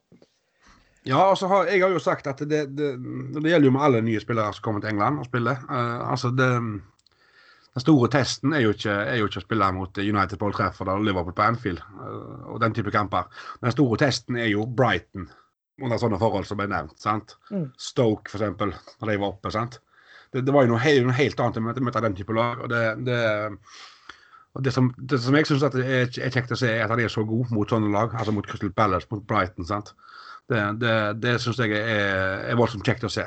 [1.04, 2.92] ja, altså, jeg har jo sagt at det, det,
[3.36, 5.60] det gjelder jo med alle nye spillere som kommer til England og spiller.
[5.68, 6.48] Uh, altså det,
[7.78, 10.56] Den store testen er jo, ikke, er jo ikke å spille mot United på Old
[10.56, 13.28] Trafford eller Liverpool på Anfield uh, og den type kamper.
[13.62, 15.28] Den store testen er jo Brighton
[15.82, 16.96] under sånne forhold som ble nevnt.
[17.02, 17.36] sant?
[17.50, 17.68] Mm.
[17.78, 19.52] Stoke, eksempel, når de var oppe.
[19.54, 19.78] sant?
[20.32, 22.60] Det, det var jo noe, he- noe helt annet å møte, den type lag.
[22.64, 23.20] og det, det
[24.56, 27.00] og det som, det som jeg syns er, er kjekt å se, er at han
[27.04, 28.14] er så god mot sånne lag.
[28.18, 29.66] Altså mot Crystal Palace, mot Brighton.
[29.68, 29.92] sant?
[30.48, 33.26] Det, det, det syns jeg er, er voldsomt kjekt å se.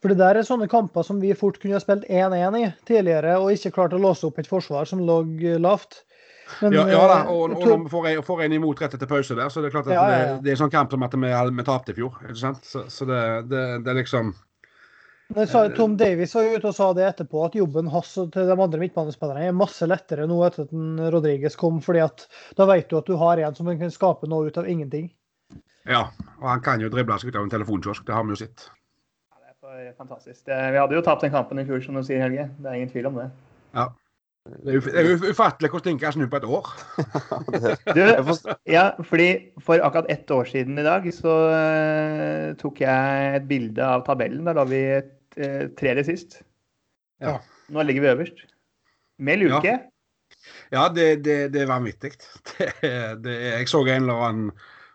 [0.00, 3.34] For det der er sånne kamper som vi fort kunne ha spilt 1-1 i tidligere,
[3.38, 5.18] og ikke klart å låse opp et forsvar som lå
[5.60, 6.00] lavt.
[6.60, 9.36] Men, ja, ja da, og, og når vi får, får en imot rett etter pause
[9.38, 11.16] der, så det er klart at ja, ja, det, det, er sånn kamp som at
[11.16, 12.16] vi, vi tapte i fjor.
[12.26, 12.64] ikke sant?
[12.66, 14.34] Så, så det, det, det, er liksom
[15.46, 18.56] Sa, Tom Davies var ute og sa det etterpå, at jobben hans og til de
[18.56, 21.78] andre midtbanespillerne er masse lettere nå etter at Rodriges kom.
[21.84, 22.26] fordi at
[22.58, 25.06] da vet du at du har en som kan skape noe ut av ingenting.
[25.86, 26.08] Ja,
[26.40, 28.02] og han kan jo drible seg ut av en telefonkiosk.
[28.06, 28.66] Det har vi jo sett.
[29.30, 30.42] Ja, det er fantastisk.
[30.50, 32.50] Vi hadde jo tapt den kampen i fjor, som du sier, Helge.
[32.58, 33.30] Det er ingen tvil om det.
[33.78, 33.86] Ja.
[34.48, 36.68] Det er jo ufattelig hvordan ting kan snu på et år.
[37.96, 38.00] du,
[38.70, 39.28] ja, fordi
[39.60, 44.46] For akkurat ett år siden i dag så uh, tok jeg et bilde av tabellen.
[44.48, 46.40] Da lå vi uh, tredje sist.
[47.20, 47.36] Ja.
[47.68, 48.44] Nå ligger vi øverst.
[49.20, 49.76] Med luke.
[49.76, 49.78] Ja,
[50.72, 52.14] ja det, det, det, er vanvittig.
[52.58, 54.52] jeg så en eller annen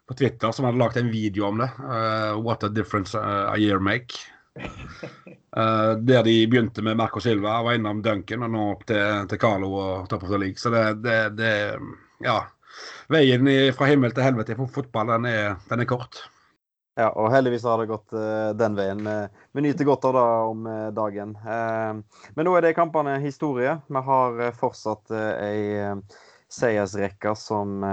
[0.09, 1.69] på Twitter som hadde lagd en video om det.
[1.77, 4.25] Uh, what a difference a year make.
[4.55, 9.41] Uh, der de begynte med Marco Silva, var innom Duncan og nå opp til, til
[9.41, 10.61] Carlo og Top of the League.
[10.61, 11.55] Så det, det, det
[12.23, 12.43] Ja.
[13.07, 16.17] Veien fra himmel til helvete for fotball, den er, den er kort.
[16.99, 19.03] Ja, og heldigvis har det gått uh, den veien.
[19.55, 21.35] Vi nyter godt av det om uh, dagen.
[22.35, 23.77] men nå er det kampene historie.
[23.87, 25.93] Vi har fortsatt ei
[26.51, 27.83] seiersrekke som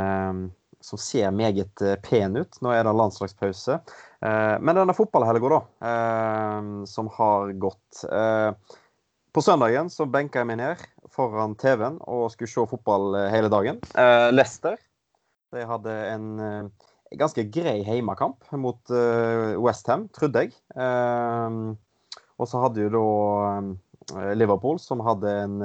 [0.84, 2.60] som ser meget eh, pen ut.
[2.60, 3.78] Nå er det landslagspause.
[4.22, 8.04] Eh, men denne fotballhelga, da, eh, som har gått
[9.32, 13.78] På søndagen så benka jeg meg ned foran TV-en og skulle se fotball hele dagen.
[14.28, 14.76] Leicester
[15.56, 16.68] de hadde en
[17.16, 18.92] ganske grei heimekamp mot
[19.56, 20.52] Westham, trodde jeg.
[20.76, 25.56] Og så hadde jo da Liverpool, som hadde en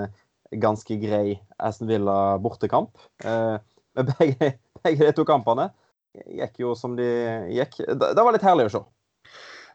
[0.63, 2.95] ganske grei Aston Villa bortekamp.
[3.19, 4.53] Begge,
[4.85, 5.67] begge de to kampene
[6.25, 7.07] gikk jo som de
[7.53, 7.81] gikk.
[7.87, 8.81] Det, var litt herlig å se.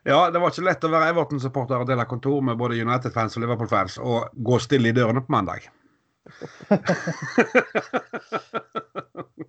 [0.09, 3.44] Ja, det var ikke lett å være Everton-supporter og dele kontor med både United-fans og
[3.44, 5.61] Liverpool-fans og gå stille i dørene på mandag.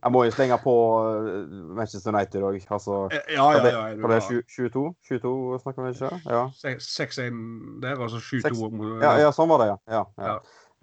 [0.03, 0.73] Jeg må jo slenge på
[1.07, 2.57] eh, Manchester United òg.
[2.75, 4.83] Altså, ja, ja, ja, ja, det er 22?
[5.07, 6.09] 22 snakker vi ikke?
[6.27, 6.41] Ja.
[6.59, 7.39] 6-1
[7.83, 9.77] der, altså så 7-2 ja, ja, sånn var det, ja.
[9.95, 10.35] ja, ja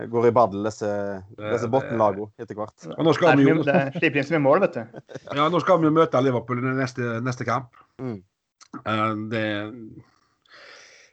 [0.09, 0.89] går i baddel, disse,
[1.37, 2.89] disse bunnlagene etter hvert.
[2.97, 5.01] Og nå skal vi jo Slipper inn som i mål, vet du.
[5.39, 7.77] Ja, nå skal vi jo møte Liverpool i neste, neste kamp.
[8.01, 8.19] Mm.
[8.87, 9.45] Uh, det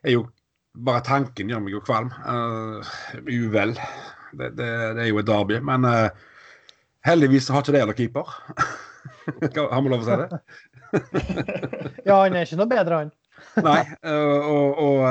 [0.06, 0.28] er jo
[0.78, 2.12] Bare tanken gjør meg jo kvalm.
[2.22, 2.86] Uh,
[3.26, 3.72] uvel.
[4.38, 5.58] Det, det, det, er jo et derby.
[5.66, 6.12] Men uh,
[7.08, 8.36] heldigvis har ikke det noen keeper.
[9.74, 10.38] har vi lov å si det?
[12.08, 13.10] ja, han er ikke noe bedre, han.
[13.66, 15.02] Nei, og, og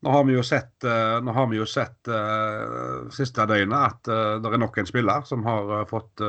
[0.00, 4.08] nå har vi jo sett, uh, nå har vi jo sett uh, siste døgnet at
[4.08, 6.22] uh, det er nok en spiller som har fått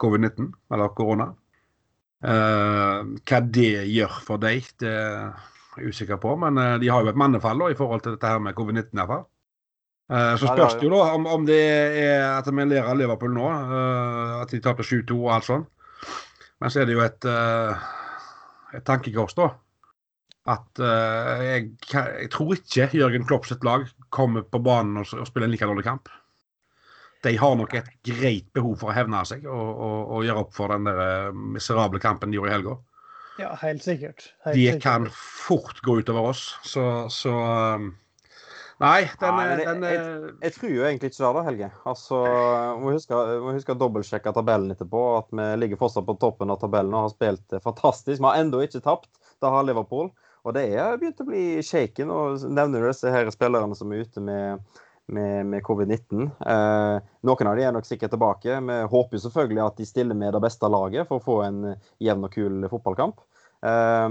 [0.00, 1.32] covid-19, eller korona.
[2.18, 5.28] hva det gjør for deg, det er
[5.78, 6.32] jeg usikker på.
[6.40, 8.88] Men de har jo et mannefall da, i forhold til dette her med covid-19.
[8.90, 9.26] i hvert fall.
[10.40, 13.46] Så spørs det jo da om, om, det er at vi ler av Liverpool nå,
[14.40, 15.70] at de taper 7-2 og alt sånt.
[16.58, 17.28] Men så er det jo et,
[18.74, 19.52] et tankekors, da
[20.48, 25.28] at uh, jeg, jeg, tror ikke Jørgen Klopp sitt lag kommer på banen og, og
[25.28, 26.10] spiller en like dårlig kamp.
[27.26, 30.52] De har nok et greit behov for å hevne seg og, og, og gjøre opp
[30.56, 32.76] for den der uh, miserable kampen de gjorde i helga.
[33.38, 34.32] Ja, helt sikkert.
[34.46, 34.82] Helt de sikkert.
[34.82, 37.34] kan fort gå utover oss, så, så
[37.78, 37.92] um,
[38.78, 40.02] Nei, den, Nei det, den jeg,
[40.44, 41.68] jeg, tror jo egentlig ikke det, da, Helge.
[41.90, 42.18] Altså,
[42.78, 45.00] må huske, må huske å dobbeltsjekke tabellen etterpå.
[45.18, 48.20] At vi ligger fortsatt på toppen av tabellen og har spilt fantastisk.
[48.20, 49.10] Vi har ennå ikke tapt.
[49.42, 50.12] Det har Liverpool.
[50.46, 52.12] Og det er begynt å bli shaken.
[52.12, 54.62] Og nevner du disse her spillerne som er ute med,
[55.12, 56.28] med, med covid-19.
[56.28, 58.60] Eh, noen av de er nok sikkert tilbake.
[58.70, 61.60] Vi håper selvfølgelig at de stiller med det beste laget for å få en
[62.04, 63.20] jevn og kul fotballkamp.
[63.66, 64.08] Eh,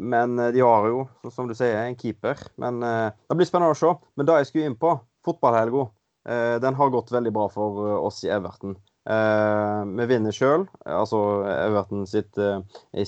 [0.00, 2.38] men de har jo, som du sier, en keeper.
[2.62, 3.94] Men eh, Det blir spennende å se.
[4.18, 4.94] Men da jeg skulle inn på,
[5.26, 5.88] fotballhelga,
[6.30, 8.78] eh, den har gått veldig bra for oss i Everton.
[9.10, 11.18] Vi vinner sjøl, altså
[11.48, 12.36] Everton sitt,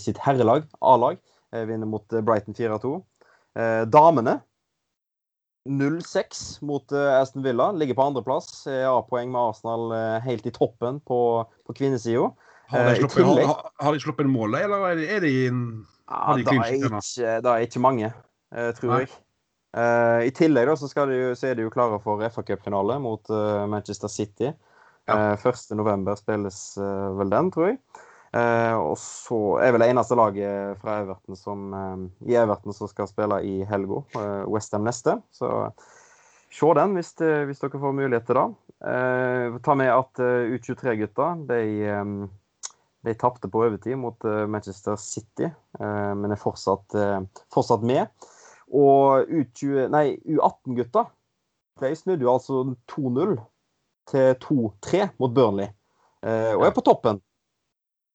[0.00, 1.20] sitt herrelag, A-lag.
[1.52, 3.02] Eh, vinner mot eh, Brighton 4-2.
[3.58, 4.40] Eh, damene
[5.68, 7.72] 0-6 mot Aston Villa.
[7.72, 8.66] Ligger på andreplass.
[8.66, 9.92] A-poeng med Arsenal
[10.24, 11.18] helt i toppen på,
[11.66, 12.32] på kvinnesida.
[12.72, 15.32] Har, har, har, de sluppet mål, eller er de, er de,
[16.08, 16.48] har de ja,
[17.44, 18.08] det, er ikke, er mange,
[18.80, 19.00] tror Nei.
[19.04, 19.12] jeg.
[19.76, 23.30] Uh, I tillegg da, så, de, så, er de jo klare for FA Cup-finale mot
[23.30, 24.50] uh, Manchester City.
[25.06, 25.36] Ja.
[25.36, 26.10] Uh, 1.11.
[26.18, 26.58] spilles
[27.20, 27.78] vel den, tror jeg.
[28.32, 32.88] Eh, og så er vel det eneste laget fra Everton som, eh, i Everton som
[32.88, 35.18] skal spille i helga, eh, Westham neste.
[35.30, 35.72] Så
[36.52, 38.46] se den hvis, det, hvis, dere får mulighet til det.
[38.88, 42.28] Eh, ta med at uh, U23-gutta de,
[43.02, 45.48] De tapte på overtid mot Manchester City,
[45.80, 46.94] men er fortsatt,
[47.50, 48.06] fortsatt med.
[48.70, 51.02] Og U18-gutta
[51.82, 52.60] de snudde jo altså
[52.94, 53.34] 2-0
[54.06, 55.66] til 2-3 mot Burnley,
[56.22, 57.18] og er på toppen.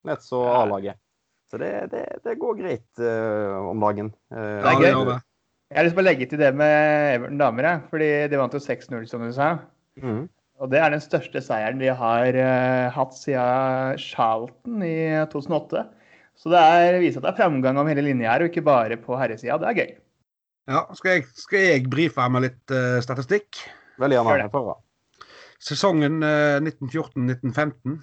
[0.08, 1.00] Nett så A-laget.
[1.48, 4.10] Så det, det, det, går greit om dagen.
[4.34, 5.20] det er gøy.
[5.68, 8.60] Jeg har lyst til å legge til det med Everton damer, fordi de vant jo
[8.64, 9.50] 6-0, som du sa.
[10.00, 10.26] Mm.
[10.58, 14.98] Og det er den største seieren de har uh, hatt siden Charlton i
[15.34, 15.84] 2008.
[16.38, 18.98] Så det er, viser at det er framgang om hele linja her, og ikke bare
[19.02, 19.58] på herresida.
[19.62, 19.92] Det er gøy.
[20.68, 23.60] Ja, Skal jeg, skal jeg brife med litt uh, statistikk?
[24.02, 24.78] Veldig gjerne.
[25.68, 28.00] Sesongen uh, 1914-1915.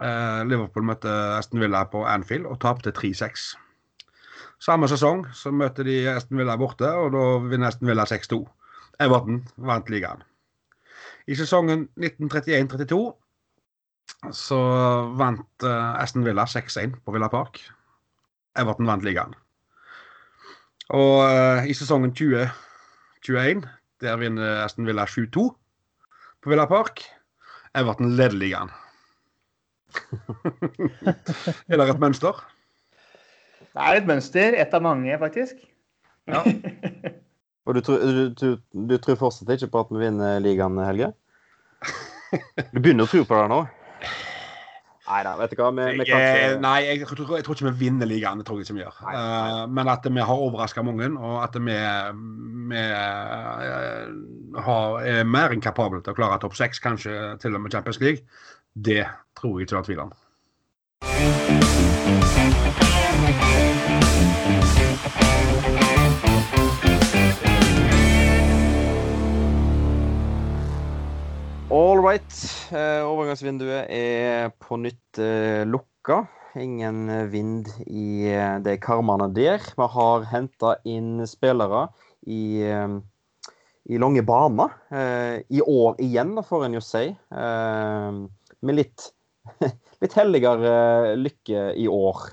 [0.00, 3.54] Liverpool møtte Aston Villa på Anfield og tapte 3-6.
[4.62, 8.38] Samme sesong så møter de Aston Villa borte, og da vinner Aston Villa 6-2.
[9.04, 10.22] Everton vant ligaen.
[11.28, 13.00] I sesongen 1931-32
[14.32, 14.60] så
[15.18, 17.60] vant uh, Aston Villa 6-1 på Villa Park.
[18.56, 19.34] Everton vant ligaen.
[20.96, 23.66] Og uh, i sesongen 2021
[24.00, 25.46] der vinner Aston Villa 7-2
[26.40, 27.04] på Villa Park.
[27.76, 28.72] Everton leder ligaen.
[31.70, 32.42] er det et mønster?
[33.76, 34.56] Det er et mønster.
[34.56, 35.60] Ett av mange, faktisk.
[36.30, 36.42] Ja.
[37.66, 41.12] Og du, du, du, du, tror fortsatt ikke på at vi vinner ligaen, Helge?
[42.74, 43.58] Du begynner å tro på det nå?
[45.06, 45.68] Nei da, vet du hva.
[45.70, 46.06] Vi, vi.
[46.10, 48.40] Eh, nei, jeg, jeg, tror, jeg, tror, ikke vi vinner ligaen.
[48.40, 48.96] Det tror jeg ikke vi gjør.
[49.06, 49.52] Nei, nei.
[49.52, 51.76] Uh, men at vi har overraska mange, og at vi,
[52.72, 54.08] vi uh,
[54.66, 58.02] har, er mer enn kapable til å klare topp seks, kanskje til og med Champions
[58.02, 58.26] League,
[58.76, 60.12] det tror jeg ikke er tvil om.
[71.72, 72.36] All right.
[72.70, 76.26] Eh, overgangsvinduet er på nytt eh, lukka.
[76.56, 79.64] Ingen vind i eh, de karmene der.
[79.76, 81.88] Vi har henta inn spillere
[82.26, 82.62] i,
[83.86, 84.72] i lange baner.
[85.48, 87.04] I år igjen, får en jo si.
[88.66, 89.08] Med litt,
[90.02, 92.26] litt helligere lykke i år.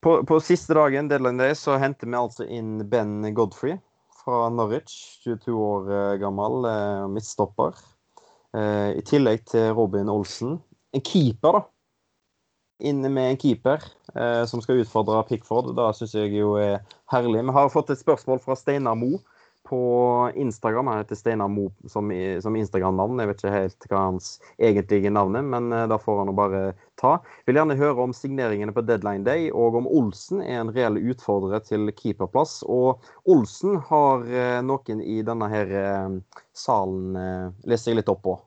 [0.00, 3.78] På, på siste dagen, deadline day, så henter vi altså inn Ben Godfrey
[4.28, 7.78] fra Norwich, 22 år eh, gammel, eh, midtstopper.
[8.54, 10.58] Eh, I tillegg til Robin Olsen.
[10.92, 11.62] En keeper, da.
[12.88, 13.82] Inne med en keeper
[14.46, 15.72] som skal utfordre Pickford.
[15.74, 16.76] Det syns jeg jo er
[17.10, 17.40] herlig.
[17.42, 19.18] Vi har fått et spørsmål fra Steinar Moe
[19.68, 20.86] på Instagram.
[20.86, 23.20] Han heter Steinar Mo som, som Instagram-navn.
[23.20, 26.36] Jeg vet ikke helt hva hans egentlige navn er, men uh, da får han å
[26.38, 26.62] bare
[27.00, 27.18] ta.
[27.46, 31.62] Vil gjerne høre om signeringene på deadline day, og om Olsen er en reell utfordrer
[31.66, 32.62] til keeperplass.
[32.64, 37.14] Og Olsen har uh, noen i denne her uh, salen
[37.68, 38.38] leser jeg litt opp på.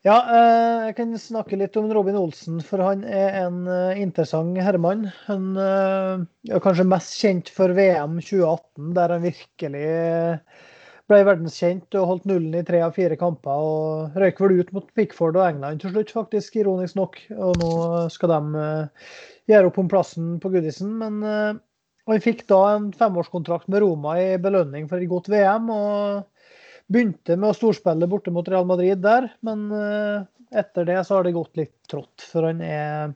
[0.00, 4.56] Ja, eh, jeg kan snakke litt om Robin Olsen, for han er en eh, interessant
[4.56, 5.02] herremann.
[5.26, 9.82] Han eh, er kanskje mest kjent for VM 2018, der han virkelig
[11.10, 13.60] ble verdenskjent og holdt nullen i tre av fire kamper.
[13.60, 17.20] Og røyk vel ut mot Pickford og England til slutt, faktisk, ironisk nok.
[17.36, 17.72] Og nå
[18.14, 18.64] skal de
[19.52, 20.96] gjøre opp om plassen på Goodison.
[21.02, 21.20] Men
[22.08, 25.68] han fikk da en femårskontrakt med Roma i belønning for et godt VM.
[25.76, 26.39] og
[26.90, 30.24] Begynte med å storspille borte mot Real Madrid der, men eh,
[30.58, 32.24] etter det så har det gått litt trått.
[32.26, 33.12] For han er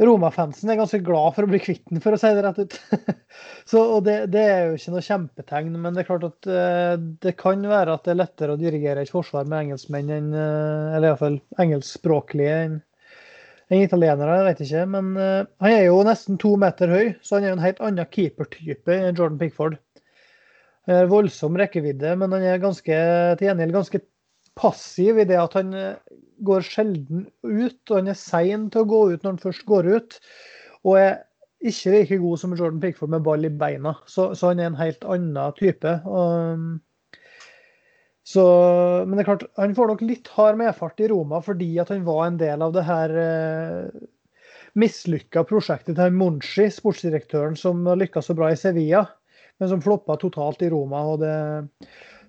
[0.00, 2.76] Roma-fansen er ganske glad for å bli kvitt den, for å si det rett ut.
[3.70, 6.94] så, og det, det, er jo ikke noe kjempetegn, men det er klart at uh,
[7.20, 10.94] det kan være at det er lettere å dirigere et forsvar med engelskmenn enn uh,
[10.96, 12.80] Eller iallfall engelskspråklige enn
[13.70, 14.86] en italienere, jeg vet ikke.
[14.96, 17.84] Men uh, han er jo nesten to meter høy, så han er jo en helt
[17.84, 19.76] annen keepertype enn Jordan Pickford.
[21.10, 22.96] Voldsom rekkevidde, men han er ganske,
[23.38, 24.00] til gjengjeld ganske
[24.58, 25.96] passiv i det at han eh,
[26.46, 27.80] går sjelden ut.
[27.90, 30.20] og Han er sein til å gå ut når han først går ut.
[30.84, 31.18] Og er
[31.60, 33.94] ikke like god som Jordan Pickford med ball i beina.
[34.08, 35.96] Så, så han er en helt annen type.
[36.08, 36.78] Og,
[38.30, 38.44] så,
[39.04, 42.04] men det er klart, han får nok litt hard medfart i Roma fordi at han
[42.06, 44.02] var en del av det her eh,
[44.78, 49.02] mislykka prosjektet til Monchi, sportsdirektøren som lykka så bra i Sevilla
[49.60, 51.04] men som floppa totalt i Roma.
[51.12, 51.34] og det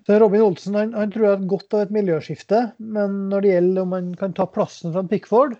[0.06, 3.52] så Robin Olsen han, han tror jeg har godt av et miljøskifte, men når det
[3.52, 5.54] gjelder om han kan ta plassen fra Pickford,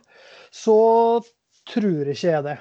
[0.51, 0.79] så
[1.71, 2.57] tror ikke jeg det.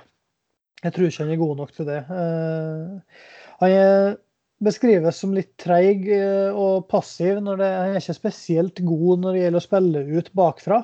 [0.82, 1.98] Jeg tror ikke han er god nok til det.
[2.10, 3.26] Uh,
[3.62, 4.16] han
[4.62, 7.42] beskrives som litt treig uh, og passiv.
[7.42, 10.82] når det, Han er ikke spesielt god når det gjelder å spille ut bakfra.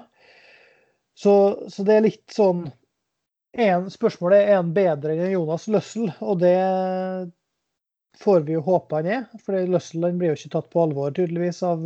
[1.17, 1.33] Så,
[1.69, 2.67] så det er litt sånn
[3.57, 6.57] en, Spørsmålet er er han bedre enn Jonas Løssel, og det
[8.19, 9.25] får vi jo håpe han er.
[9.45, 11.85] For Lussell blir jo ikke tatt på alvor, tydeligvis, av,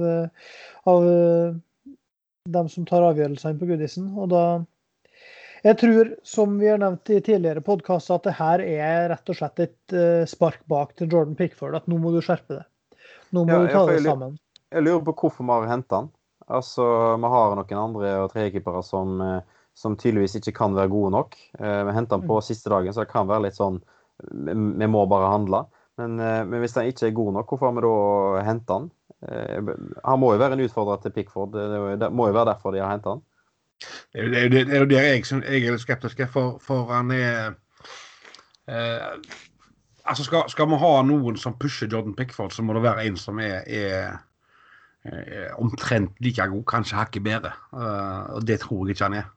[0.90, 1.08] av
[2.50, 4.12] dem som tar avgjørelsene på Goodison.
[4.18, 4.44] Og da
[5.62, 9.38] Jeg tror, som vi har nevnt i tidligere podkaster, at det her er rett og
[9.38, 11.76] slett et uh, spark bak til Jordan Pickford.
[11.78, 12.64] At nå må du skjerpe det.
[13.30, 14.40] Nå må Ja, du ta deg sammen.
[14.74, 16.10] Jeg lurer på hvorfor vi har henta han.
[16.50, 16.84] Altså,
[17.22, 21.38] Vi har noen andre og tredjekeepere som, eh, som tydeligvis ikke kan være gode nok.
[21.60, 23.82] Eh, Vi henter han på siste dagen, så det kan være litt sånn
[24.22, 25.66] vi må bare handle.
[26.00, 28.90] Men, eh, men hvis han ikke er god nok, hvorfor har vi da henta han?
[29.28, 29.74] Eh,
[30.06, 31.54] Han må jo være en utfordrer til Pickford.
[31.54, 33.24] Det, må jo være derfor de har henta han.
[34.14, 37.54] Det er jo er er der jeg, jeg er skeptisk, for, for han er
[38.68, 39.16] eh,
[40.06, 43.18] Altså, skal, skal vi ha noen som pusher Jordan Pickford, så må det være en
[43.22, 44.18] som er, er,
[45.06, 47.52] er omtrent like god, kanskje hakket bedre.
[47.72, 49.30] Uh, og det tror jeg ikke han er.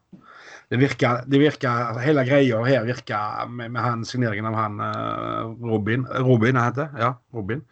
[0.73, 5.51] Det virker, det virker Hele greia her virker med, med han signeringen av han eh,
[5.69, 6.93] Robin Robin, heter?
[6.99, 7.65] Ja, Robin.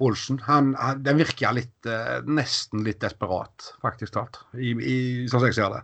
[0.00, 0.38] Olsen.
[0.46, 4.40] Han, han, den virker litt, eh, nesten litt desperat, faktisk talt.
[4.56, 5.82] I, i, sånn som jeg ser det.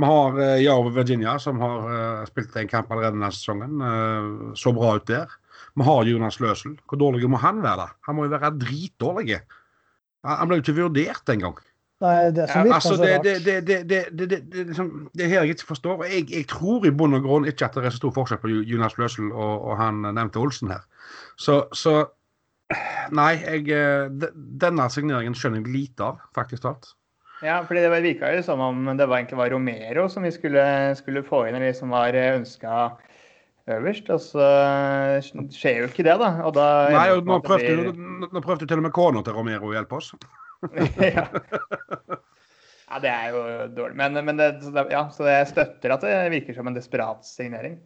[0.00, 3.80] Vi har uh, Virginia, som har uh, spilt en kamp allerede denne sesongen.
[3.82, 5.30] Uh, så bra ut der.
[5.76, 6.78] Vi har Jonas Løsel.
[6.88, 7.84] Hvor dårlig må han være?
[7.84, 7.98] da?
[8.08, 9.42] Han må jo være dritdårlig.
[10.26, 11.58] Han ble jo ikke vurdert engang.
[12.00, 13.24] Nei, det som virker Altså, så rart.
[13.24, 15.98] det, det, det, det, det, det, det, liksom, det er her jeg ikke forstår.
[16.00, 18.40] og Jeg, jeg tror i bunn og grunn ikke at det er så stor forskjell
[18.40, 20.86] på Jonas Løssel og, og han nevnte Olsen her.
[21.36, 21.98] Så, så
[23.10, 24.30] Nei, jeg, eh, de-
[24.62, 26.92] denne signeringen skjønner jeg lite av, faktisk talt.
[27.42, 30.62] Ja, fordi det virka jo som om det var egentlig var Romero som vi skulle,
[30.94, 32.92] skulle få inn, eller som var ønska
[33.66, 34.10] øverst.
[34.14, 34.46] Og så
[35.50, 36.30] skjer jo ikke det, da.
[36.46, 39.34] Og da Nei, og nå prøvde, blir- nå, nå prøvde til og med kona til
[39.36, 40.12] Romero å hjelpe oss.
[41.16, 41.26] ja.
[42.90, 43.44] ja, det er jo
[43.76, 43.96] dårlig.
[43.96, 47.24] Men, men det, så det, ja, så jeg støtter at det virker som en desperat
[47.26, 47.78] signering.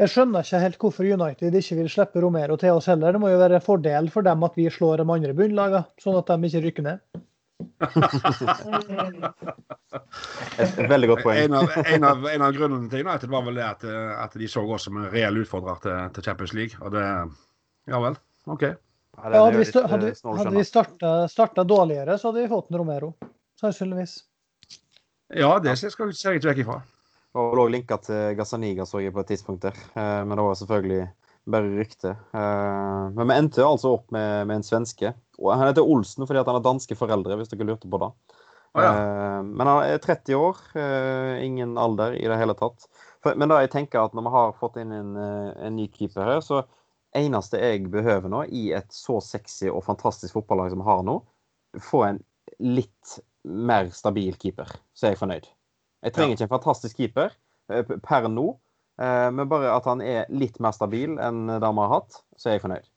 [0.00, 3.14] Jeg skjønner ikke helt hvorfor United ikke vil slippe Romero til oss heller.
[3.14, 6.18] Det må jo være en fordel for dem at vi slår de andre bunnlagene, sånn
[6.18, 6.98] at de ikke rykker ned.
[10.62, 11.38] Et veldig godt poeng.
[11.44, 13.86] En av, en, av, en av grunnene til United var vel det at,
[14.24, 16.80] at de så oss som en reell utfordrer til, til Champions League.
[16.82, 17.06] Og det
[17.90, 18.18] Ja vel.
[18.50, 18.64] OK.
[19.16, 20.06] Ja, Ja, hadde vi, litt, hadde,
[20.52, 23.14] vi- vi starta, starta dårligere, så hadde vi fått en Romero.
[23.60, 24.22] Sannsynligvis.
[25.34, 26.82] Ja, det skal jeg ser jeg ikke vekk ifra.
[27.34, 29.76] Og lå linka til Gazaniga, så jeg på et tidspunkt der.
[29.96, 31.10] Eh, Men det var selvfølgelig
[31.48, 32.10] bare rykte.
[32.34, 35.14] Eh, Men vi endte altså opp med, med en svenske.
[35.38, 38.10] Og han heter Olsen fordi at han har danske foreldre, hvis dere lurte på det.
[38.74, 38.92] Ah, ja.
[38.92, 40.56] Eh, Men han er 30 år.
[41.42, 42.86] Ingen alder i det hele tatt.
[43.36, 46.40] Men da jeg tenker at når vi har fått inn en, en ny keeper her,
[46.40, 46.64] så
[47.18, 51.18] eneste jeg behøver nå i et så sexy og fantastisk fotballag som vi har nå,
[51.82, 52.22] få en
[52.62, 55.48] litt mer stabil keeper, så er jeg fornøyd.
[56.02, 57.34] Jeg trenger ikke en fantastisk keeper
[57.72, 58.48] eh, per nå,
[59.02, 62.50] eh, men bare at han er litt mer stabil enn det vi har hatt, så
[62.50, 62.88] er jeg fornøyd.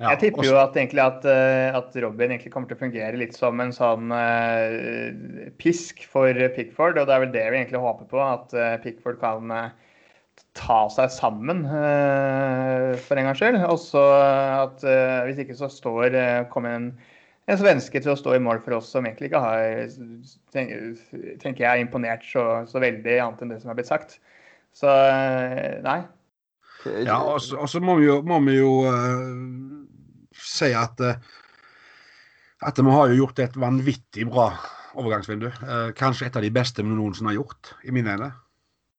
[0.00, 3.18] Ja, Jeg tipper jo at, egentlig at, eh, at Robin egentlig kommer til å fungere
[3.20, 6.96] litt som en sånn uh, pisk for Pickford.
[6.96, 9.89] Og det er vel det vi egentlig håper på, at Pickford kan eh,
[10.58, 13.60] ta seg sammen eh, for en gangs skyld.
[13.70, 14.02] Og så
[14.66, 16.88] at eh, hvis ikke så står eh, kommer en,
[17.50, 19.92] en svenske til å stå i mål for oss som egentlig ikke har
[20.54, 24.18] tenker, jeg imponert så, så veldig annet enn det som har blitt sagt.
[24.76, 24.90] Så
[25.84, 26.00] nei.
[27.04, 31.02] Ja, og så må vi jo, må vi jo uh, si at
[32.60, 34.46] at vi har jo gjort et vanvittig bra
[35.00, 35.50] overgangsvindu.
[35.60, 38.30] Uh, kanskje et av de beste vi noensinne har gjort, i mine øyne.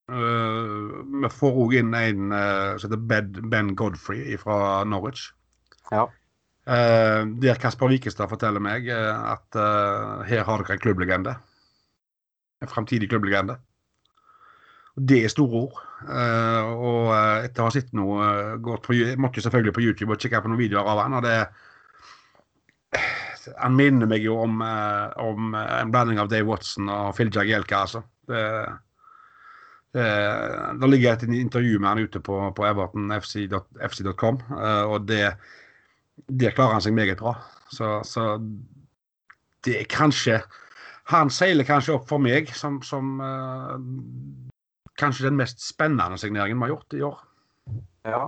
[0.10, 5.30] Eh, vi får òg inn en eh, som heter Ben, Godfrey fra Norwich.
[5.92, 6.08] Ja.
[6.68, 9.58] Eh, der Kasper Wikestad forteller meg at
[10.28, 11.36] her har dere en klubblegende.
[12.62, 13.58] En framtidig klubblegende.
[14.96, 15.82] Det er store ord.
[16.02, 20.42] Og etter å ha sett noe godt på, Jeg måtte selvfølgelig på YouTube og kikke
[20.42, 21.36] på noen videoer av han, og det
[23.62, 28.04] Han minner meg jo om, om en blanding av Dave Watson og Phil Jagielka, altså.
[28.28, 28.42] Det,
[29.96, 30.10] det,
[30.82, 35.26] det ligger et intervju med han ute på, på evertonfc.com, eh, og det
[36.28, 37.36] det, klarer han seg meget bra.
[37.72, 38.36] Så, så
[39.66, 40.42] det er kanskje
[41.12, 43.72] Han seiler kanskje opp for meg som, som eh,
[45.02, 47.18] kanskje den mest spennende signeringen vi har gjort i år.
[48.08, 48.22] Ja.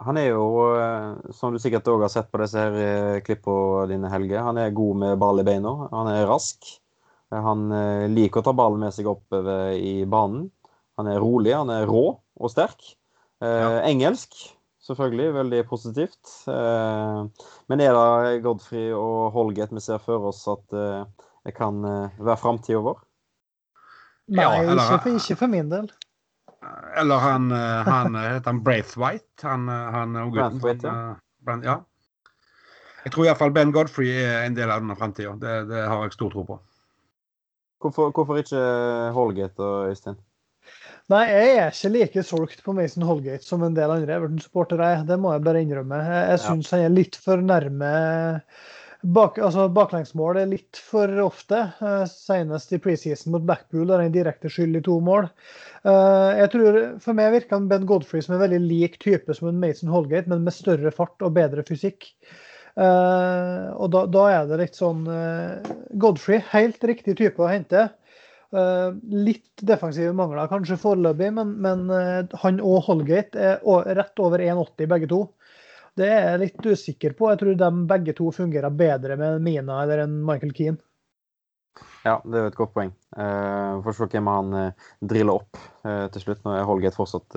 [0.00, 0.46] Han er jo,
[0.78, 4.60] eh, som du sikkert òg har sett på disse her eh, klippene dine, Helge, han
[4.62, 5.74] er god med ball i beina.
[5.90, 6.64] Han er rask.
[7.28, 10.48] Eh, Han eh, liker å ta ballen med seg oppover i banen.
[11.00, 12.94] Han er rolig, han er rå og sterk.
[13.40, 13.80] Eh, Ja.
[13.88, 14.36] Engelsk,
[14.84, 15.30] selvfølgelig.
[15.34, 16.32] Veldig positivt.
[16.48, 17.24] Eh,
[17.72, 21.04] men er det Godfrey og Holgate vi ser for oss at eh,
[21.48, 23.00] det kan eh, være framtida vår?
[24.30, 25.90] Nei, Ja, eller- ikke, for, ikke for min del.
[27.00, 30.84] Eller han, eh, han eh, heter han Braithwaite, han, eh, han unggutten.
[30.84, 31.14] Eh,
[31.46, 31.78] Brand- ja.
[33.04, 35.32] Jeg tror iallfall Ben Godfrey er en del av denne framtida.
[35.40, 36.58] Det, det har jeg stor tro på.
[37.80, 38.60] Hvorfor, hvorfor ikke
[39.16, 40.18] Holgate og Øystein?
[41.10, 44.92] Nei, jeg er ikke like solgt på Mason Holgate som en del andre Everton-supportere.
[45.08, 45.98] Det må jeg bare innrømme.
[46.06, 47.88] Jeg, jeg syns han er litt for nærme
[49.02, 51.64] bak, altså baklengsmål er litt for ofte.
[51.80, 55.26] Uh, senest i preseason mot Blackpool har han direkte skyld i to mål.
[55.82, 59.50] Uh, jeg tror, For meg virker han Ben Godfrey som en veldig lik type som
[59.50, 62.12] en Mason Holgate, men med større fart og bedre fysikk.
[62.78, 65.02] Uh, og da, da, er det litt sånn
[66.00, 67.88] Godfrey, helt riktig type å hente.
[68.50, 73.60] Uh, litt defensive mangler kanskje foreløpig, men, men uh, han og Holgate er
[73.94, 75.20] rett over 1,80 begge to.
[75.98, 77.28] Det er jeg litt usikker på.
[77.30, 80.82] Jeg tror de begge to fungerer bedre med Mina eller en Michael Keane.
[82.02, 82.90] Ja, det er jo et godt poeng.
[83.14, 84.58] Uh, Får se hvem han
[84.98, 85.60] driller opp
[86.14, 86.42] til slutt.
[86.42, 87.36] Nå er Holgate fortsatt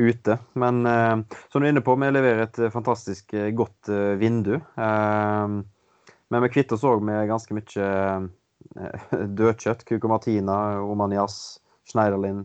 [0.00, 0.38] ute.
[0.56, 3.92] Men som du er inne på, vi leverer et fantastisk godt
[4.22, 4.56] vindu.
[4.76, 7.90] men vi kvitter oss òg med ganske mye
[9.38, 9.84] dødkjøtt.
[9.88, 11.58] Kuko Martina, Omanias,
[11.88, 12.44] Schneiderlin,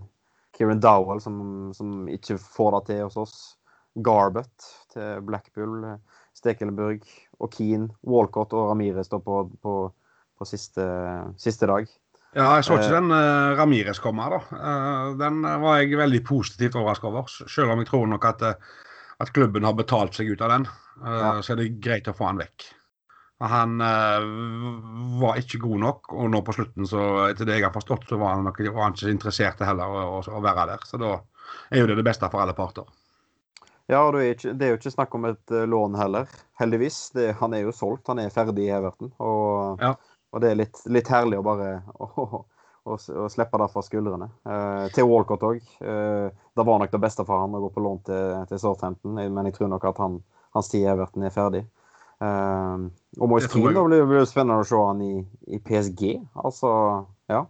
[0.58, 3.40] Kieran Dowell, som, som, ikke får det til hos oss.
[4.06, 5.84] Garbett til Blackpool,
[6.38, 7.04] Stekelenburg
[7.42, 7.90] og Keane.
[8.08, 9.76] Walcott og Ramire står på, på,
[10.38, 10.86] på siste,
[11.42, 11.90] siste, dag.
[12.32, 14.40] Ja, jeg så ikke den uh, Ramires komme, da.
[14.56, 17.28] Uh, den var jeg veldig positivt overrasket over.
[17.52, 18.46] Selv om jeg tror nok at,
[19.20, 20.70] at klubben har betalt seg ut av den,
[21.02, 21.34] uh, ja.
[21.44, 22.70] så er det greit å få han vekk.
[23.42, 27.74] Han uh, var ikke god nok, og nå på slutten, så etter det jeg har
[27.74, 30.84] forstått, så var han, nok, var han ikke interessert heller å, å, å, være der.
[30.86, 31.16] Så da
[31.72, 32.86] er jo det det beste for alle parter.
[33.90, 36.30] Ja, og det er, ikke, det er jo ikke snakk om et uh, lån heller,
[36.62, 37.02] heldigvis.
[37.18, 39.10] Det, han er jo solgt, han er ferdig i Everton.
[39.18, 39.96] Og, ja.
[40.30, 42.46] og det er litt, litt, herlig å bare å,
[42.94, 44.30] å slippe det fra skuldrene.
[44.46, 45.66] Uh, til Walcott òg.
[45.82, 49.50] det var nok det beste for han å gå på lån til, til Southampton, men
[49.50, 50.22] jeg tror nok at han,
[50.54, 51.66] hans tid i Everton er ferdig.
[52.22, 55.16] Uh, og Moise Keane, da blir det spennende å se han i,
[55.50, 56.14] i PSG.
[56.46, 56.70] Altså,
[57.32, 57.42] ja.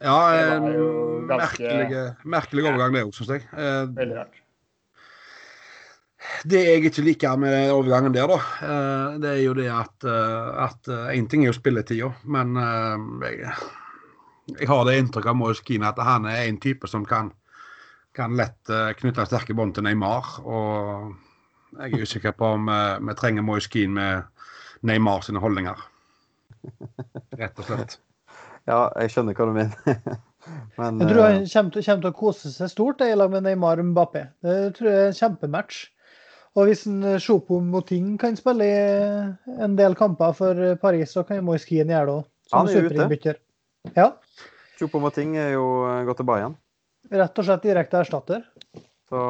[0.00, 0.60] Ja, eh,
[1.28, 3.42] merkelige, merkelig overgang det òg, syns jeg.
[3.52, 4.38] Eh, Veldig rart.
[6.48, 10.88] Det jeg ikke liker med overgangen der, da, eh, det er jo det at at
[11.12, 13.52] Én ting er jo spilletida, men jeg,
[14.56, 17.32] jeg, har det inntrykk av Moise Keane at han er en type som kan,
[18.16, 20.40] kan lett knytte sterke bånd til Neymar.
[20.44, 21.12] og
[21.78, 25.78] jeg er usikker på om uh, vi trenger Moise Keane med Neymar sine holdninger.
[27.40, 27.98] Rett og slett.
[28.68, 29.94] Ja, jeg skjønner hva du mener.
[30.78, 33.46] Men, jeg tror han kommer til, kommer til, å kose seg stort i lag med
[33.46, 34.26] Neymar og Mbappé.
[34.44, 35.78] Det tror jeg er en kjempematch.
[36.58, 36.84] Og hvis
[37.24, 42.06] Sjopo Moting kan spille i en del kamper for Paris, så kan Moise Keane gjøre
[42.10, 42.28] det òg.
[42.52, 43.34] Han er jo ute.
[43.96, 44.06] Ja.
[44.78, 45.66] Sjopo Moting er jo
[46.06, 46.56] gått til Bayern.
[47.10, 48.44] Rett og slett direkte erstatter.
[49.10, 49.20] Så,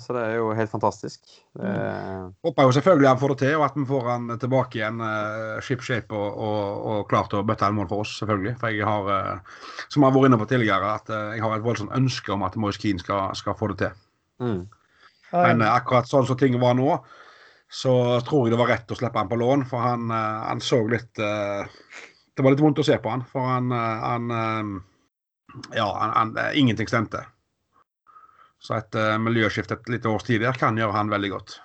[0.00, 1.26] så, det er jo helt fantastisk.
[1.52, 1.68] Det...
[1.68, 2.28] Mm.
[2.46, 5.58] Håper jo selvfølgelig han får det til, og at vi får han tilbake igjen uh,
[5.60, 8.54] shipshape og, og, og klar til å bøtte en mål for oss, selvfølgelig.
[8.62, 11.58] For jeg har, uh, som jeg har vært inne på tidligere, at uh, jeg har
[11.58, 14.00] et voldsomt ønske om at Moise Keane skal, skal, få det til.
[14.40, 14.64] Mm.
[15.36, 16.96] Men uh, akkurat sånn som ting var nå,
[17.68, 20.78] så tror jeg det var rett å slippe han på lån, for han, han så
[20.86, 24.30] litt Det var litt vondt å se på han, for han, han
[25.74, 27.24] Ja, han, ingenting stemte.
[28.66, 31.58] Så et uh, miljøskifte et lite års tid der kan gjøre han veldig godt.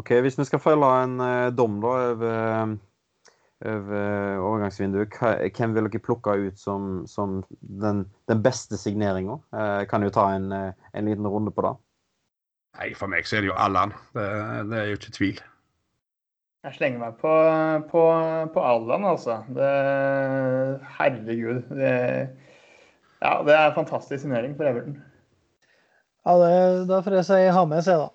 [0.00, 2.74] Ok, Hvis vi skal følge en uh, dom da over,
[3.72, 5.16] over overgangsvinduet,
[5.56, 9.38] hvem vil dere plukke ut som, som den, den, beste signeringa?
[9.54, 11.72] Uh, kan jo ta en, en, liten runde på det.
[12.80, 13.94] Nei, For meg så er det jo Allan.
[14.16, 14.28] Det,
[14.68, 15.40] det er jo ikke tvil.
[16.62, 17.30] Jeg slenger meg på,
[17.90, 18.02] på,
[18.54, 19.40] på Allan, altså.
[19.50, 19.70] Det,
[20.98, 21.64] herregud.
[21.72, 21.94] Det,
[23.22, 25.00] ja, det er en fantastisk signering for Everton.
[26.22, 28.10] Ja, det, da får jeg si Hames, jeg, da.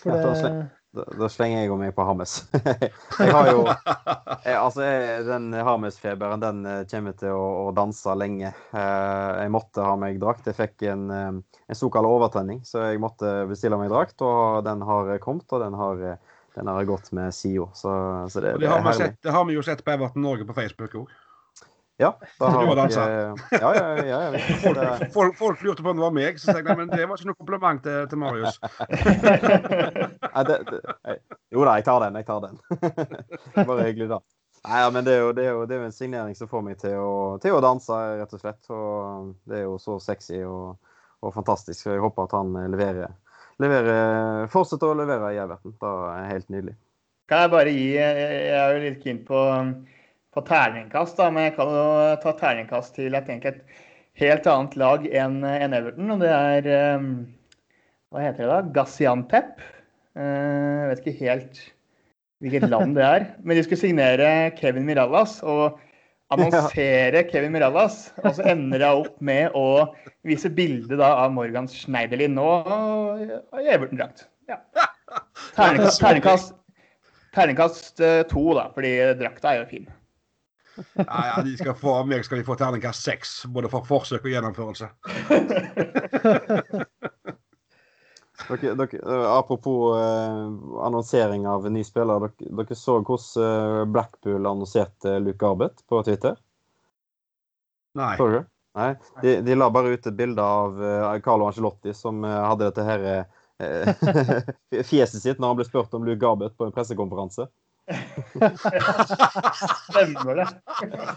[0.00, 0.50] For ja, da,
[0.94, 2.36] da, da, slenger jeg meg på Hames.
[3.20, 8.14] jeg har jo jeg, Altså, jeg, den Hames-feberen, den eh, kommer til å, å, danse
[8.18, 8.50] lenge.
[8.50, 10.48] Eh, jeg måtte ha meg drakt.
[10.50, 14.18] Jeg fikk en, eh, en såkalt overtenning, så jeg måtte bestille meg drakt.
[14.26, 16.02] Og den har kommet, og den har,
[16.58, 17.30] den har gått med.
[17.34, 17.94] Så, så,
[18.40, 20.98] det, det, det, har sett, det, har vi jo sett på Everton Norge på Facebook
[21.04, 21.14] òg.
[21.96, 22.18] Ja.
[22.38, 23.10] Da har du dansa?
[23.10, 24.32] Ja, ja, ja.
[24.32, 27.20] ja, folk, folk, folk, lurte på om det var meg, så jeg, men det var
[27.20, 28.58] ikke noe kompliment til, til Marius.
[30.34, 30.80] Nei, det, det,
[31.54, 32.18] jo da, jeg tar den.
[32.18, 32.58] Jeg tar den.
[33.68, 34.20] Bare hyggelig, da.
[34.64, 36.50] Nei, ja, men det er, jo, det, er jo, det er jo en signering som
[36.50, 38.70] får meg til å, til å, danse, rett og slett.
[38.74, 40.80] Og det er jo så sexy og,
[41.22, 41.78] og fantastisk.
[41.78, 43.14] Så jeg håper at han leverer,
[43.62, 45.76] leverer fortsetter å levere i Everton.
[45.78, 46.78] Det er helt nydelig.
[47.30, 49.38] Kan jeg bare gi Jeg er jo litt keen på
[50.34, 51.86] på terningkast, da, men jeg kan jo
[52.22, 53.62] ta terningkast til et, et
[54.20, 56.16] helt annet lag enn en Everton.
[56.16, 57.08] Og det er um,
[58.12, 58.60] Hva heter det da?
[58.80, 59.64] Gaziantep.
[60.14, 61.64] Uh, jeg vet ikke helt
[62.44, 63.26] hvilket land det er.
[63.46, 64.28] Men de skulle signere
[64.58, 65.40] Kevin Mirallas.
[65.42, 65.80] Og
[66.32, 69.94] annonsere Kevin Mirallas, og så ender jeg opp med å
[70.26, 72.48] vise bilde da av Morgan Schneiderlin nå
[73.20, 74.26] i Everton-drakt.
[74.50, 74.58] Ja.
[75.56, 76.54] Terningkast, terningkast,
[77.36, 79.86] terningkast eh, to, da, fordi drakta er jo fin.
[80.76, 84.26] Ja, ja, de skal få, Av meg skal de få terningkast seks, både for forsøk
[84.26, 84.90] og gjennomførelse.
[88.48, 92.20] Dere, dere, eh, apropos eh, annonsering av ny spiller.
[92.20, 96.36] Dere, dere så hvordan eh, Blackpool annonserte Luke Garbett på Twitter?
[97.94, 98.16] Nei.
[98.18, 98.44] Så dere?
[98.74, 98.90] Nei.
[99.22, 102.82] De, de la bare ut et bilde av uh, Carlo Angelotti som uh, hadde dette
[102.82, 103.04] her
[103.62, 107.46] uh, fjeset sitt når han ble spurt om Luke Garbett på en pressekonferanse.
[109.90, 110.46] Stemmer det.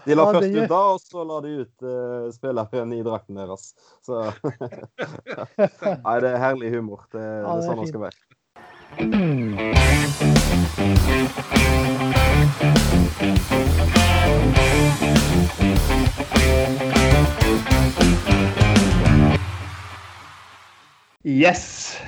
[0.04, 3.64] De la først ut da, og så la de ut uh, spilleren i drakten deres.
[4.04, 4.12] Så
[6.04, 7.00] Nei, det er herlig humor.
[7.12, 8.18] Det, Ja, det er sånn det skal være.
[21.28, 21.98] Yes.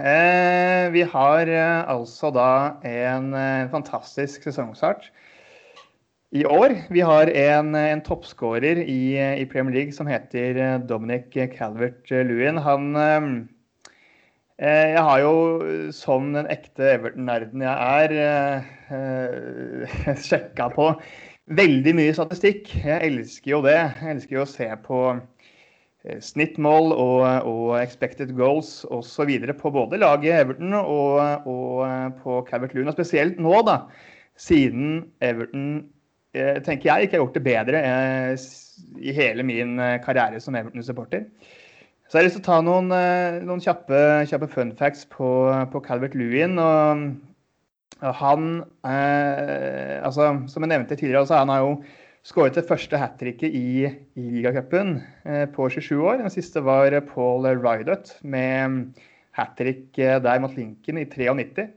[0.00, 5.10] Eh, vi har eh, altså da en eh, fantastisk sesongstart
[6.32, 6.72] i år.
[6.88, 12.62] Vi har en, en toppskårer i, i Premier League som heter Dominic Calvert-Lewin.
[12.64, 12.94] Han
[14.60, 15.34] Jeg har jo,
[15.92, 18.64] som den ekte Everton-nerden jeg er,
[18.96, 20.94] eh, sjekka på
[21.60, 22.72] veldig mye statistikk.
[22.86, 23.76] Jeg elsker jo det.
[23.76, 25.02] Jeg elsker jo å se på
[26.24, 29.30] snittmål og, og expected goals osv.
[29.58, 32.88] på både laget Everton og, og eh, på Calvert Lund.
[32.88, 33.82] Og spesielt nå, da,
[34.40, 35.84] siden Everton
[36.32, 38.46] eh, tenker jeg ikke har gjort det bedre eh,
[39.00, 41.28] i hele min eh, karriere som Everton-supporter.
[42.08, 45.28] Så jeg har lyst til å ta noen, eh, noen kjappe, kjappe fun facts på,
[45.70, 46.56] på Calvert Lewin.
[46.58, 47.04] Og,
[48.00, 48.48] og han
[48.88, 51.74] eh, altså, Som jeg nevnte tidligere, altså, han har jo
[52.26, 56.20] skåret det første hat tricket i, i ligacupen eh, på 27 år.
[56.20, 58.96] Den siste var Paul Rydot med
[59.36, 61.70] hat trick eh, der mot Lincoln i 93.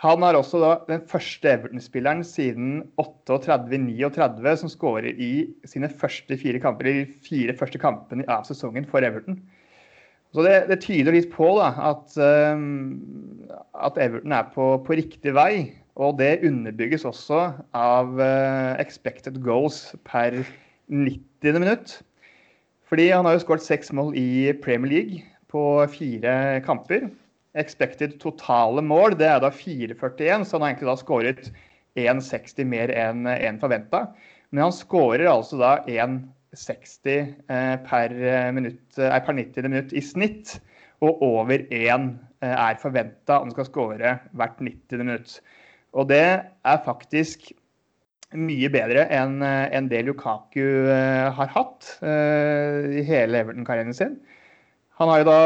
[0.00, 5.32] Han er også da den første Everton-spilleren siden 38-39 som skårer i
[5.68, 9.36] sine første fire kamper, de fire første kampene av sesongen for Everton.
[10.32, 13.42] Så det, det tyder litt på da, at, um,
[13.76, 15.52] at Everton er på, på riktig vei.
[15.98, 17.40] Og det underbygges også
[17.76, 20.42] av eh, expected goals per
[20.90, 21.58] 90.
[21.58, 21.96] minutt.
[22.90, 25.62] Fordi han har jo skåret seks mål i Premier League på
[25.92, 27.08] fire kamper.
[27.58, 31.50] Expected totale mål det er da 4,41, så han har egentlig da skåret
[31.98, 34.04] 1,60 mer enn en forventa.
[34.50, 37.10] Men han skårer altså da 1,60
[37.50, 38.14] eh, per,
[38.54, 39.70] minutt, eh, per 90.
[39.70, 40.58] minutt i snitt.
[41.00, 42.10] Og over 1
[42.42, 45.02] eh, er forventa om han skal skåre hvert 90.
[45.02, 45.38] minutt.
[45.96, 47.50] Og det er faktisk
[48.38, 54.20] mye bedre enn en det Lukaku eh, har hatt eh, i hele Everton-karrieren sin.
[55.00, 55.40] Han har jo da,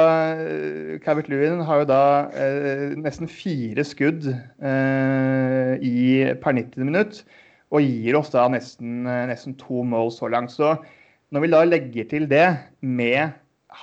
[1.04, 2.02] Cavert Lewin har jo da
[2.34, 7.22] eh, nesten fire skudd eh, i per 90 minutt,
[7.70, 10.52] og gir oss da nesten, eh, nesten to mål så langt.
[10.52, 10.74] Så
[11.30, 12.48] når vi da legger til det
[12.82, 13.30] med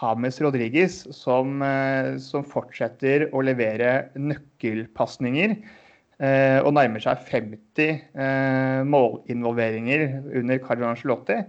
[0.02, 5.81] James Rodriguez, som, eh, som fortsetter å levere nøkkelpasninger, eh,
[6.22, 10.04] og nærmer seg 50 eh, målinvolveringer
[10.38, 11.40] under Carlo Ancelotti,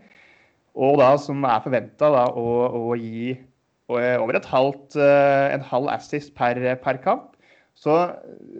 [0.72, 3.34] og da som er forventa å, å gi
[3.92, 7.32] over et halvt, eh, en halv assist per, per kamp,
[7.74, 7.96] så,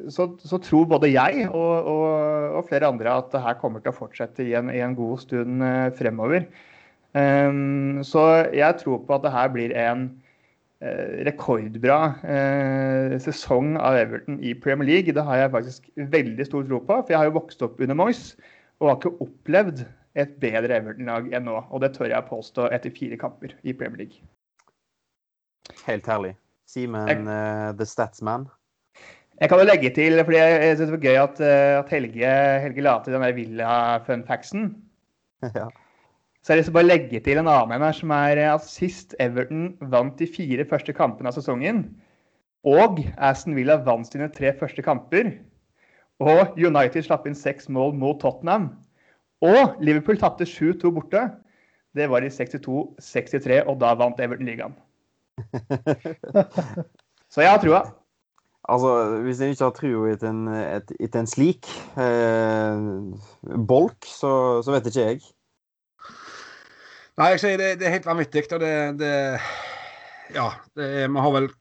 [0.09, 2.05] så, så, tror både jeg og, og,
[2.57, 5.21] og, flere andre at det her kommer til å fortsette i en, i en god
[5.23, 6.49] stund eh, fremover.
[7.13, 10.22] Um, så jeg tror på at det her blir en eh,
[11.27, 15.15] rekordbra eh, sesong av Everton i Premier League.
[15.15, 17.99] Det har jeg faktisk veldig stor tro på, for jeg har jo vokst opp under
[17.99, 18.33] Moyes
[18.83, 19.85] og har ikke opplevd
[20.19, 21.61] et bedre Everton-lag enn nå.
[21.71, 24.25] Og det tør jeg påstå etter fire kamper i Premier League.
[25.87, 26.35] Helt herlig.
[26.69, 28.49] Simen uh, The Statsman.
[29.41, 32.35] Jeg kan jo legge til, fordi jeg syns det var gøy at, eh, at Helge,
[32.63, 34.69] Helge la til den der Villa-funfactsen.
[35.59, 35.67] ja.
[36.43, 38.41] Så jeg har lyst til å bare legge til en annen en her, som er
[38.51, 41.85] at sist Everton vant de fire første kampene av sesongen,
[42.67, 45.37] og Aston Villa vant sine tre første kamper,
[46.23, 48.73] og United slapp inn seks mål mot Tottenham,
[49.43, 51.23] og Liverpool tapte 7-2 borte,
[51.95, 54.75] det var i 62-63, og da vant Everton ligaen.
[57.33, 57.83] Så jeg har trua.
[58.71, 58.91] Altså,
[59.25, 61.67] hvis en ikke har trua etter en, et, et en slik
[61.99, 62.83] eh,
[63.67, 65.23] bolk, så, så, vet ikke jeg.
[67.23, 68.49] Nei, jeg sier det, det er helt vanvittig.
[68.51, 69.13] Og det, det
[70.35, 70.49] Ja,
[70.79, 71.53] det vi har vel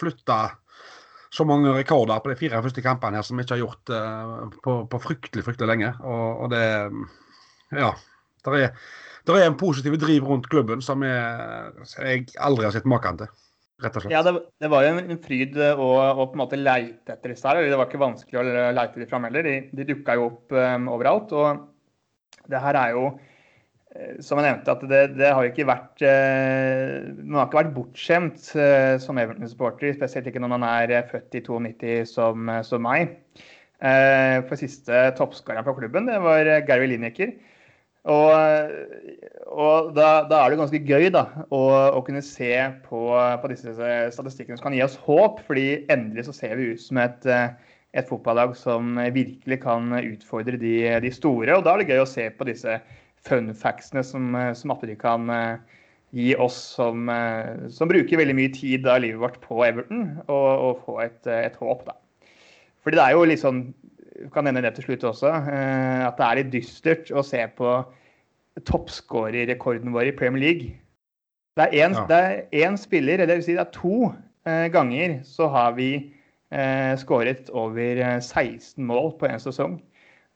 [0.00, 0.38] flytta
[1.30, 4.56] så mange rekorder på de fire første kampene her som vi ikke har gjort uh,
[4.64, 5.92] på, på, fryktelig, fryktelig lenge.
[6.02, 6.64] Og, og det
[7.78, 7.92] ja.
[8.42, 8.74] Der er,
[9.28, 13.30] der er en positiv driv rundt klubben som jeg, jeg aldri har sett maken til.
[13.84, 14.14] Rett og slett.
[14.16, 17.46] Ja, det, det var jo en, fryd å, å, på en måte leite etter disse
[17.46, 17.62] her.
[17.62, 19.46] Det var ikke vanskelig å leite de fram heller.
[19.46, 21.36] De, de dukka jo opp um, overalt.
[21.36, 23.10] Og det her er jo
[24.22, 28.52] som jeg nevnte, at det, det har ikke vært uh, Man har ikke vært bortskjemt
[28.54, 33.16] uh, som Everton-supporter, spesielt ikke når man er født i 92 som, som meg.
[33.80, 37.30] For siste toppskåreren på klubben, det var Gary Lineker.
[38.12, 38.28] Og,
[39.48, 41.62] og da, da, er det ganske gøy da, å,
[41.96, 42.52] å kunne se
[42.84, 43.00] på,
[43.40, 43.72] på, disse
[44.12, 45.40] statistikkene som kan gi oss håp.
[45.48, 47.24] fordi endelig så ser vi ut som et,
[47.96, 51.56] et fotballag som virkelig kan utfordre de, de, store.
[51.56, 52.76] Og da er det gøy å se på disse
[53.26, 55.28] fun factsene som, som de kan
[56.16, 57.10] gi oss som,
[57.70, 61.58] som, bruker veldig mye tid av livet vårt på Everton, og, og få et, et
[61.60, 61.84] håp.
[61.86, 61.94] da.
[62.82, 63.60] Fordi det er jo litt sånn
[64.34, 67.72] kan nevne det til slutt også, eh, at det er litt dystert å se på
[68.68, 70.72] toppskårerrekorden vår i Premier League.
[71.56, 71.96] Det er én
[72.52, 72.76] ja.
[72.78, 74.10] spiller, eller det vil si det er to
[74.48, 75.90] eh, ganger, så har vi
[76.52, 79.78] eh, skåret over 16 mål på én sesong.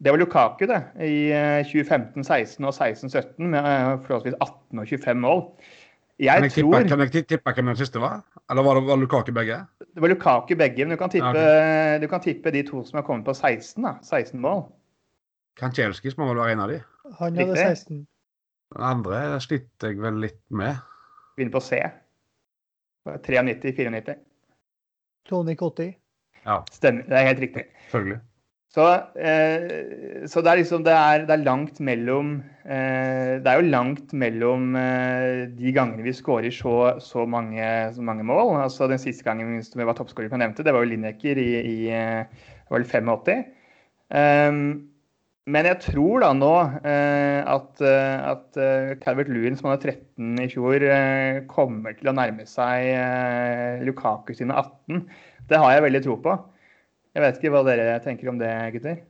[0.05, 1.33] Det var Lukaku det, i
[1.65, 5.41] 2015-16 og 16-17 med forholdsvis 18 og 25 mål.
[6.19, 6.89] Jeg kan, jeg tippe, tror...
[6.89, 8.21] kan jeg tippe hvem den siste var?
[8.51, 9.57] Eller var det var Lukaku begge?
[9.81, 12.03] Det var Lukaku begge, men du kan, tippe, okay.
[12.03, 13.83] du kan tippe de to som har kommet på 16.
[13.83, 14.67] da, 16 mål.
[15.57, 16.79] Kanchelskis må vel være en av de?
[17.19, 18.05] Han hadde 16.
[18.75, 20.85] Den andre sliter jeg vel litt med.
[21.37, 21.81] Begynner på C.
[23.09, 24.21] 93-94.
[25.29, 25.91] Tony Cotti.
[26.45, 26.61] Ja.
[26.73, 27.09] Stemmer.
[27.09, 27.67] Det er helt riktig.
[27.89, 28.21] Selvfølgelig.
[28.75, 33.61] Så, eh, så, det er liksom det er, det er langt mellom eh, Det er
[33.61, 37.63] jo langt mellom eh, de gangene vi skårer så, så, mange,
[37.95, 38.57] så, mange, mål.
[38.65, 41.77] Altså Den siste gangen vi var toppskårer, jeg nevnte, det var jo Lineker i, i
[41.95, 43.45] var vel 85.
[44.15, 44.59] Um,
[45.55, 46.53] men jeg tror da nå
[46.89, 48.59] eh, at, at
[49.05, 54.33] Calvert Lewin, som hadde 13 i fjor, eh, kommer til å nærme seg eh, Lukaku
[54.35, 55.05] sine 18.
[55.51, 56.37] Det har jeg veldig tro på.
[57.15, 59.03] Jeg vet ikke hva dere tenker om det, gutter?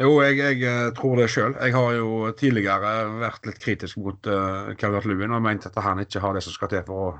[0.00, 1.54] Jo, jeg, jeg eh, tror det sjøl.
[1.58, 6.00] Jeg har jo tidligere vært litt kritisk mot uh, Calvert Lewin og ment at han
[6.02, 7.10] ikke har det som skal til for å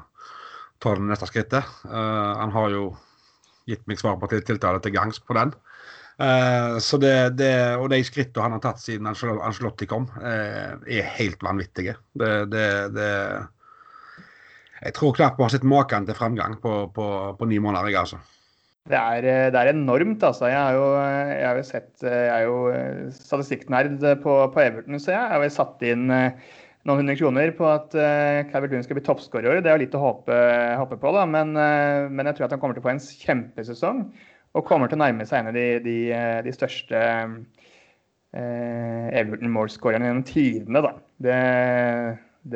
[0.82, 1.66] ta det neste skrittet.
[1.84, 2.84] Uh, han har jo
[3.70, 5.52] gitt meg svar på tiltale til gangs på den.
[6.20, 11.14] Uh, så det, det, og de skrittene han har tatt siden Angelotti kom, uh, er
[11.20, 11.98] helt vanvittige.
[12.18, 13.12] Det, det, det
[14.80, 17.06] Jeg tror knapt vi har sett maken til framgang på, på,
[17.38, 18.39] på ni måneder, jeg, altså.
[18.88, 20.48] Det er, eh, det er, enormt, altså.
[20.48, 24.62] Jeg har jo, jeg har jo sett eh, Jeg er jo eh, statistikknerd på, på,
[24.62, 27.92] Everton, så jeg har jo satt inn noen hundre kroner på at
[28.48, 29.58] Calvert Lund skal bli toppskårer i år.
[29.60, 30.36] Det er jo litt å håpe,
[30.80, 31.26] håpe på, da.
[31.28, 34.00] Men, men, jeg tror at han kommer til å få en kjempesesong.
[34.56, 35.96] Og kommer til å nærme seg en av de, de,
[36.46, 37.02] de største
[38.32, 40.94] eh, Everton-målskårerne gjennom tidene, da.
[41.20, 41.38] Det,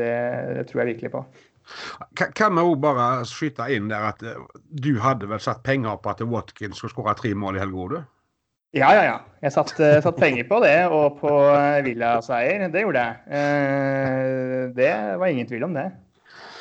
[0.00, 0.12] det,
[0.56, 1.26] det tror jeg virkelig på.
[2.14, 4.40] Kan vi òg bare skyte inn der at eh,
[4.84, 7.98] du hadde vel satt penger på at Watkins skulle skåre tre mål i helga, du?
[8.74, 9.18] Ja, ja, ja.
[9.44, 12.66] Jeg satt, uh, satt, penger på det, og på uh, Villa-seier.
[12.74, 14.72] Det gjorde jeg.
[14.74, 14.90] Det
[15.20, 15.88] var ingen tvil om det.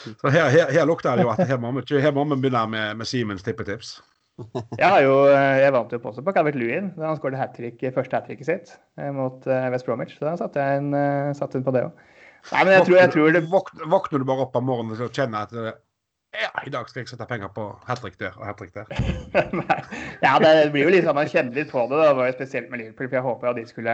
[0.03, 2.67] Så her, her, her lukter det jo at her må vi, her må vi begynne
[2.69, 3.95] med, med Simens tippetips.
[4.79, 8.17] Jeg har jo, jeg vant jo på også på Calvert Lewin da han skåret første
[8.17, 8.71] hat tricket sitt
[9.13, 10.15] mot West Bromwich.
[10.17, 12.01] Så da satte jeg en, satt inn på det òg.
[12.51, 13.41] Nei, men jeg tror, jeg tror det...
[13.51, 15.81] Våkner, våkner du bare opp om morgenen og kjenner at
[16.33, 18.87] ja, i dag skal jeg sette penger på hat trick der og hat trick der?
[20.25, 21.99] ja, det blir jo litt sånn man kjenner litt på det.
[22.01, 23.93] Det var jo spesielt med Liverpool, for jeg håper at de skulle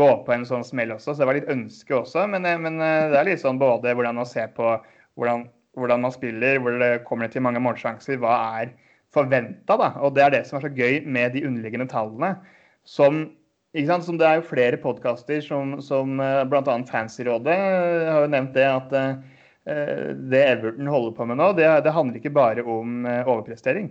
[0.00, 1.12] gå på en sånn smell også.
[1.12, 2.24] Så det var litt ønske også.
[2.32, 4.70] Men, eh, men eh, det er litt sånn både hvordan man ser på
[5.20, 5.44] hvordan,
[5.76, 8.72] hvordan man spiller, hvor det kommer til mange målsjanser, hva er
[9.14, 9.92] forventa, da.
[10.00, 12.32] Og det er det som er så gøy med de underliggende tallene.
[12.88, 13.26] Som
[13.74, 16.76] som det er jo flere podkaster som, som eh, bl.a.
[16.86, 19.16] Fancyrådet eh, har jo nevnt det at eh,
[20.30, 23.90] det Everton holder på med nå, det, det handler ikke bare om overprestering.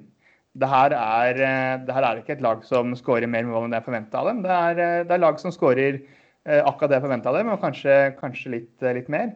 [0.53, 1.39] Det her, er,
[1.81, 4.29] det her er ikke et lag som skårer mer mål enn det er forventa av
[4.29, 4.43] dem.
[4.45, 5.97] Det er, det er lag som skårer
[6.45, 9.33] akkurat det jeg forventa av dem, og kanskje, kanskje litt, litt, mer.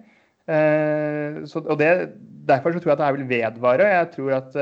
[1.50, 1.90] Så, og det,
[2.48, 3.88] Derfor så tror jeg at det her vil vedvare.
[3.92, 4.54] Jeg tror at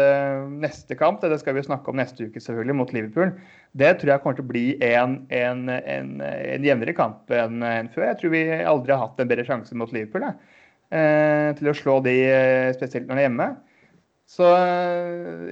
[0.49, 3.35] neste kamp, det skal vi snakke om neste uke selvfølgelig, mot Liverpool,
[3.77, 7.91] det tror jeg kommer til å bli en, en, en, en jevnere kamp enn en
[7.93, 8.07] før.
[8.09, 11.99] Jeg tror vi aldri har hatt en bedre sjanse mot Liverpool uh, til å slå
[12.05, 13.49] de, eh, spesielt når de er hjemme.
[14.25, 14.47] Så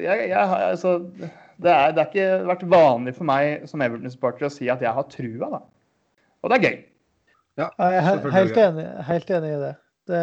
[0.01, 4.53] jeg, jeg, altså, det, er, det har ikke vært vanlig for meg som Everton-supporter å
[4.53, 5.51] si at jeg har trua.
[5.59, 5.61] Da.
[6.41, 6.79] Og det er gøy.
[7.61, 9.73] Ja, jeg er helt enig, helt enig i det.
[10.09, 10.19] Det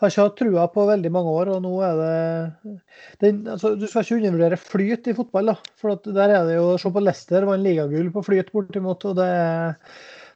[0.00, 2.74] har ikke hatt trua på veldig mange år, og nå er det
[3.22, 5.52] det altså, Du skal ikke undervurdere flyt i fotball.
[5.52, 9.04] da, for Der er det jo Se på Leicester, vant ligagull på flyt bortimot.
[9.04, 9.30] og det,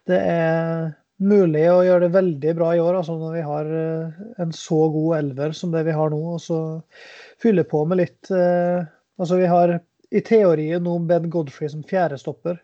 [0.07, 4.23] det, er, mulig å gjøre det veldig bra i år, altså når vi har eh,
[4.41, 6.21] en så god elver som det vi har nå.
[6.37, 6.61] Og så
[7.43, 8.81] fylle på med litt eh,
[9.21, 9.75] Altså vi har
[10.17, 12.57] i teorien nå Ben Godfrey som fjerdestopper.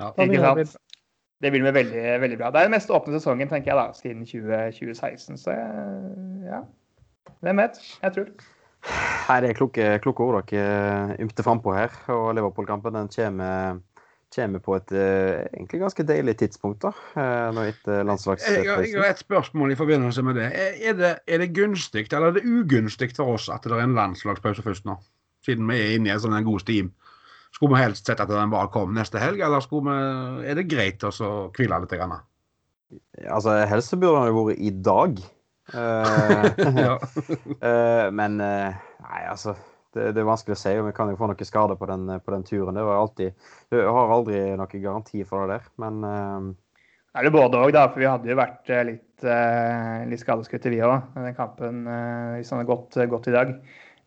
[0.00, 0.08] Ja.
[0.16, 0.78] Ikke sant.
[1.42, 2.50] Det vil med veldig, veldig bra.
[2.54, 5.40] Det er den mest åpne sesongen tenker jeg da, siden 20, 2016.
[5.42, 5.54] Så
[6.46, 6.60] ja,
[7.42, 7.80] hvem vet?
[8.02, 8.28] Jeg tror.
[9.28, 11.94] Nei, Det er kloke, kloke ord dere ymter frampå her.
[12.14, 13.80] Og Liverpool-kampen den kommer
[14.32, 16.82] kommer på et uh, egentlig ganske deilig tidspunkt.
[16.86, 16.92] da,
[17.52, 18.64] nå etter landslagspausen.
[18.64, 20.48] Jeg, har et spørsmål i forbindelse med det.
[20.88, 23.98] Er det, er det gunstig eller er det ugunstig for oss at det er en
[23.98, 24.96] landslagspause først nå?
[25.44, 26.92] Siden vi er inne i en sånn god steam.
[27.52, 29.96] Skulle vi helst sett at den bare kom neste helg, eller vi,
[30.48, 31.10] er det greit å
[31.56, 31.96] hvile litt?
[31.98, 32.16] Grann?
[33.28, 35.22] Altså, Helst burde den jo vært i dag.
[35.72, 36.42] Uh,
[38.18, 39.54] men nei, altså
[39.94, 40.72] det, det, er vanskelig å si.
[40.88, 42.76] Vi kan jo få noen skade på den, på den turen.
[42.76, 46.52] Det var alltid, du har aldri noen garanti for det der, men uh...
[47.12, 47.86] Er det både òg, da.
[47.92, 51.10] For vi hadde jo vært eh, litt, uh, litt skadeskutte, vi òg.
[51.12, 53.52] Den kampen, uh, hvis han hadde gått, gått, i dag.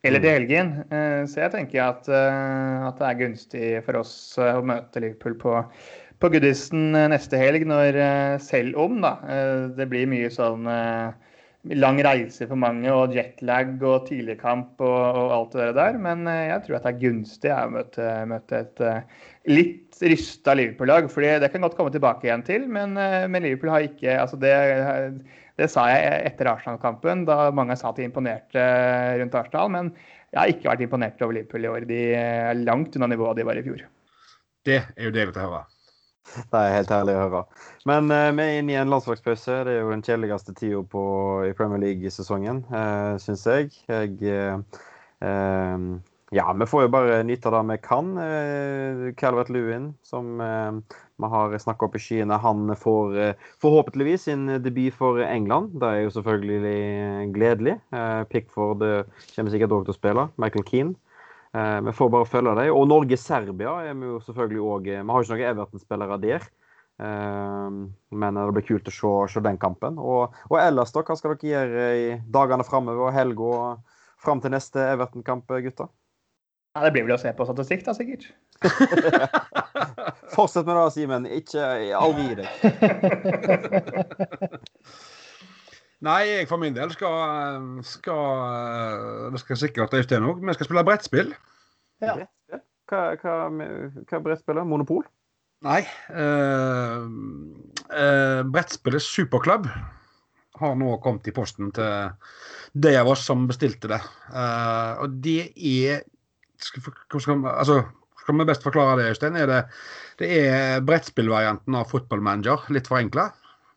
[0.06, 0.36] Eller til mm.
[0.38, 0.72] helgen.
[0.94, 5.60] Uh, så jeg tenker at, at, det er gunstig for oss å møte Liverpool på,
[6.22, 8.00] på Goodison neste helg, når
[8.44, 9.18] selv om da,
[9.76, 10.70] det blir mye sånn
[11.74, 15.98] lang reise for mange og jetlag og tidligkamp og, og alt det der.
[16.02, 20.56] Men eh, jeg tror at det er gunstig å møte, møte, et eh, litt rysta
[20.58, 21.10] Liverpool-lag.
[21.12, 24.40] for det kan godt komme tilbake igjen til, men, eh, men Liverpool har ikke altså
[24.42, 24.54] det,
[25.60, 28.66] det, sa jeg etter Arsenal-kampen, da mange sa at de imponerte
[29.22, 29.72] rundt Arsenal.
[29.72, 29.94] Men
[30.34, 31.88] jeg har ikke vært imponert over Liverpool i år.
[31.88, 33.86] De er langt unna nivået de var i fjor.
[34.66, 35.64] Det er jo deilig å høre.
[36.26, 37.44] Det er helt herlig å høre.
[37.88, 39.62] Men uh, vi er inne i en landslagspause.
[39.68, 40.82] Det er jo den kjedeligste tida
[41.46, 43.72] i Premier League-sesongen, uh, eh, syns jeg.
[43.92, 44.18] jeg
[45.22, 45.96] uh,
[46.34, 48.16] ja, vi får jo bare nyte det vi kan.
[48.18, 54.96] Uh, Calvert Lewin, som vi har snakka opp i skyene, han får forhåpentligvis sin debut
[54.96, 55.78] for England.
[55.82, 57.78] Det er jo selvfølgelig gledelig.
[58.34, 58.84] Pickford
[59.36, 60.30] kommer sikkert òg til å spille.
[60.42, 60.98] Michael Keane.
[61.56, 62.74] Eh, vi får bare følge dem.
[62.76, 66.48] Og Norge-Serbia er vi jo selvfølgelig òg Vi har jo ikke noen Everton-spillere der.
[67.06, 67.78] Eh,
[68.24, 70.00] men det blir kult å se, se den kampen.
[70.02, 71.06] Og, og, ellers, da?
[71.06, 73.54] Hva skal dere gjøre i dagene framover og helga
[74.26, 75.92] fram til neste Everton-kamp, gutter?
[76.76, 78.28] Ja, Det blir vel å se på statistikk, da, sikkert.
[80.36, 81.28] Fortsett med det, Simen.
[81.32, 81.64] Ikke
[81.96, 82.50] avgi gi deg.
[86.06, 90.44] Nei, jeg for min del skal, skal Det skal sikkert Øystein òg.
[90.44, 91.32] Vi skal spille brettspill.
[92.04, 92.18] Ja.
[92.92, 94.68] Hva, hva, hva brettspillet?
[94.68, 95.06] Monopol?
[95.66, 95.82] Nei.
[96.12, 97.08] Uh,
[97.88, 99.70] uh, brettspillet Superklubb
[100.60, 102.12] har nå kommet i posten til
[102.76, 104.02] de av oss som bestilte det.
[104.30, 106.04] Uh, og det er
[106.64, 106.86] skal,
[107.20, 107.82] skal, altså,
[108.26, 109.36] skal vi best forklare det, Øystein?
[109.38, 109.62] Er det,
[110.22, 113.30] det er brettspillvarianten av Football Manager, litt forenkla.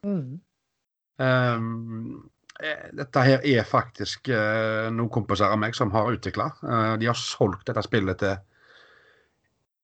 [0.06, 0.38] Mm.
[1.18, 2.30] Um,
[2.98, 6.48] dette her er faktisk uh, noen kompiser av meg som har utvikla.
[6.62, 8.38] Uh, eh, de har solgt dette spillet til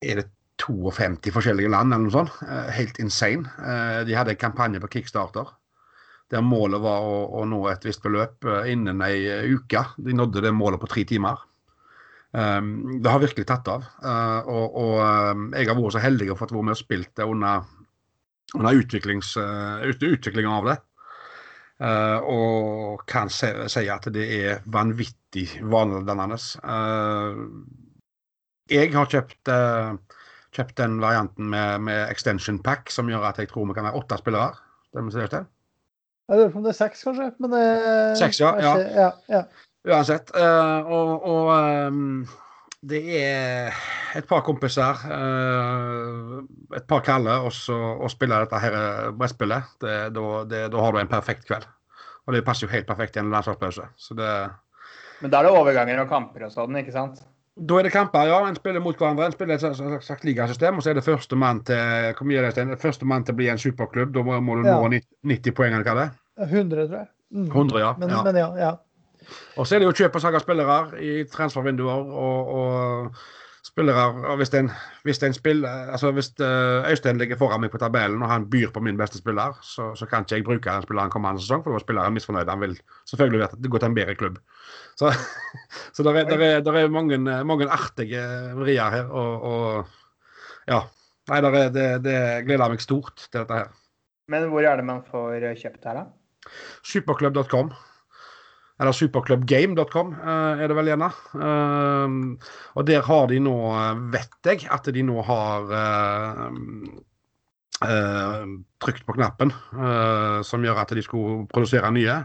[0.05, 0.26] er det
[0.61, 2.34] 52 forskjellige land, eller noe sånt.
[2.42, 3.51] Uh, helt insane.
[4.07, 5.53] de hadde en kampanje på Kickstarter
[6.32, 9.82] der målet var å, å nå et visst beløp innen ei uke.
[10.01, 11.42] De nådde det målet på tre timer.
[12.35, 13.85] Um, det har virkelig tatt av.
[14.51, 14.97] og, og
[15.55, 17.62] jeg har vært så heldig å få være med og spilt det under,
[18.59, 20.76] under utviklinga av det.
[21.85, 26.39] Uh, og kan si, si, at det er vanvittig vanedannende.
[28.70, 29.51] Jeg har kjøpt,
[30.57, 34.01] kjøpt den varianten med, med, extension pack, som gjør at jeg tror vi kan være
[34.01, 34.55] åtte spillere.
[34.95, 35.37] Det ser ut.
[36.30, 37.28] Jeg lurer på om det er seks, kanskje.
[37.45, 37.64] Men det,
[38.18, 38.55] seks, ja.
[38.62, 38.74] ja.
[38.97, 39.43] ja, ja.
[39.85, 40.32] Uansett.
[40.35, 41.51] og, og
[41.93, 42.24] um,
[42.85, 43.76] det er
[44.16, 46.41] et par kompiser, uh,
[46.76, 47.76] et par kaller, og så
[48.12, 48.76] spille dette her
[49.16, 49.76] brettspillet.
[49.80, 51.68] Da har du en perfekt kveld.
[52.24, 53.89] Og det passer jo helt perfekt i en landslagspause.
[55.20, 57.20] Men da er det overganger og kamper og sånn, ikke sant?
[57.55, 58.41] Da er det kamper, ja.
[58.49, 59.28] En spiller mot hverandre.
[59.28, 60.80] En spiller et slags, slags ligasystem.
[60.80, 63.61] Og så er det førstemann til hvor mye er det, førstemann til å bli en
[63.61, 64.11] superklubb.
[64.16, 64.74] Da må, må du ja.
[64.80, 66.16] nå 90 poeng, eller hva det er?
[66.49, 67.11] 100, tror jeg.
[67.35, 67.47] Mm.
[67.47, 67.93] 100, ja.
[68.01, 68.22] Men, ja.
[68.26, 68.72] Men ja, ja.
[69.56, 73.18] Og så er det jo kjøp og salg av spillere i transfervinduer og, og
[73.64, 74.68] spillere hvis, en,
[75.06, 78.70] hvis, en spiller, altså hvis uh, Øystein ligger foran meg på tabellen og han byr
[78.74, 81.72] på min beste spiller, så, så kan ikke jeg bruke den spilleren kommende sesong, for
[81.72, 82.50] da er spilleren misfornøyd.
[82.52, 82.76] Han vil
[83.10, 84.42] selvfølgelig at det går til en bedre klubb.
[85.00, 85.14] Så,
[85.94, 88.22] så det er, er, er, mange, mange artige
[88.60, 89.08] vrier her.
[89.08, 90.84] Og, og ja.
[91.30, 93.72] Nei, det, det, det gleder meg stort til dette her.
[94.28, 96.52] Men hvor er det man får kjøpt her, da?
[96.84, 97.72] Superklubb.com.
[98.80, 101.10] Eller superclubgame.com uh, er det vel gjerne.
[101.38, 103.56] Uh, og der har de nå,
[104.14, 105.74] vet jeg, at de nå har
[107.82, 108.46] eh,
[108.84, 112.16] trykt på knappen eh, som gjør at de skulle produsere nye.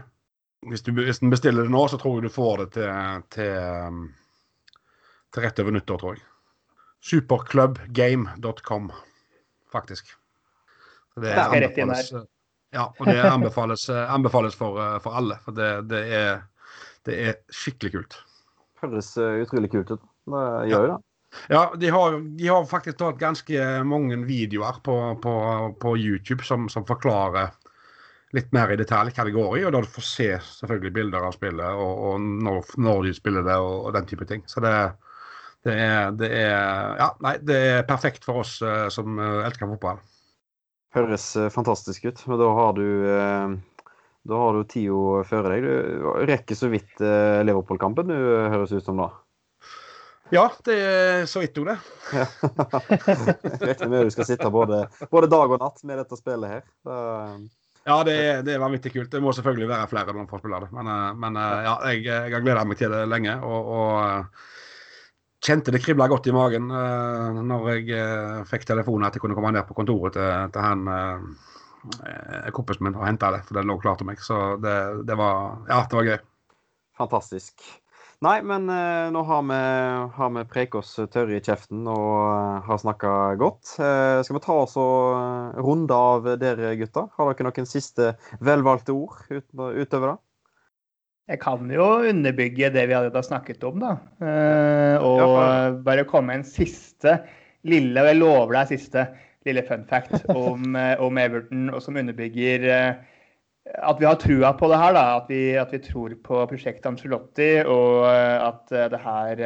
[0.68, 4.00] Hvis du, hvis du bestiller det nå, så tror jeg du får det til, til,
[5.32, 6.26] til rett over nyttår, tror jeg.
[7.10, 8.90] Superclubgame.com,
[9.72, 10.12] faktisk.
[11.20, 12.28] Det er rett anbefales, eh,
[12.70, 15.38] ja, og det anbefales, eh, anbefales for, eh, for alle.
[15.44, 16.42] For det, det, er,
[17.08, 18.18] det er skikkelig kult.
[18.82, 20.04] Høres eh, utrolig kult ut.
[20.30, 20.98] Det gjør jo det.
[21.46, 25.34] Ja, de har, de har faktisk tatt ganske mange videoer på, på,
[25.82, 27.52] på YouTube som, som forklarer
[28.34, 31.26] litt mer i detalj hva det går i, og da du får se selvfølgelig bilder
[31.28, 34.42] av spillet og, og når, når de spiller det og, og den type ting.
[34.50, 34.74] Så det,
[35.66, 38.56] det, er, det er Ja, nei, det er perfekt for oss
[38.94, 40.02] som elsker fotball.
[40.96, 42.22] Høres eh, fantastisk ut.
[42.26, 43.52] Men da har du eh,
[44.30, 45.64] da har du tida før deg.
[45.64, 48.16] Du rekker så vidt eh, Liverpool-kampen, du
[48.52, 49.06] høres ut som da.
[50.30, 51.78] Ja, det er så vidt jo det.
[52.14, 52.26] Ja.
[53.64, 56.62] Regner med du skal sitte både, både dag og natt med dette spillet her.
[56.86, 57.40] Da-
[57.88, 59.08] Ja, det er, det er vanvittig kult.
[59.10, 60.68] Det må selvfølgelig være flere når man får spille det.
[60.76, 63.38] Men, men ja, jeg, jeg har gleda meg til det lenge.
[63.40, 64.59] Og, og
[65.40, 69.36] kjente det kribla godt i magen uh, når jeg eh, fikk telefonen at jeg kunne
[69.38, 73.44] komme ned på kontoret til, til han uh, kompisen min og hente det.
[73.48, 74.20] For det lå klart til meg.
[74.24, 74.76] Så det,
[75.08, 76.18] det var Ja, det var gøy.
[77.00, 77.64] Fantastisk.
[78.20, 79.58] Nei, men eh, nå har vi,
[80.12, 83.70] har vi preket oss tørre i kjeften og eh, har snakka godt.
[83.80, 87.08] Eh, skal vi ta oss og eh, runde av dere gutter?
[87.16, 88.10] Har dere noen siste
[88.44, 90.16] velvalgte ord ut, utover det?
[91.28, 93.92] Jeg kan jo underbygge det vi allerede har snakket om, da.
[94.24, 97.20] Eh, og bare komme med en siste
[97.68, 99.04] lille, og jeg lover deg siste
[99.46, 103.20] lille fun fact om, eh, om Everton, og som underbygger eh,
[103.70, 104.96] at vi har trua på det her.
[104.96, 109.44] da, At vi, at vi tror på prosjektet Angelotti, og at det her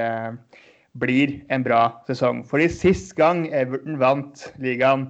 [0.99, 2.45] blir en bra sesong.
[2.49, 5.09] Fordi sist gang Everton vant ligaen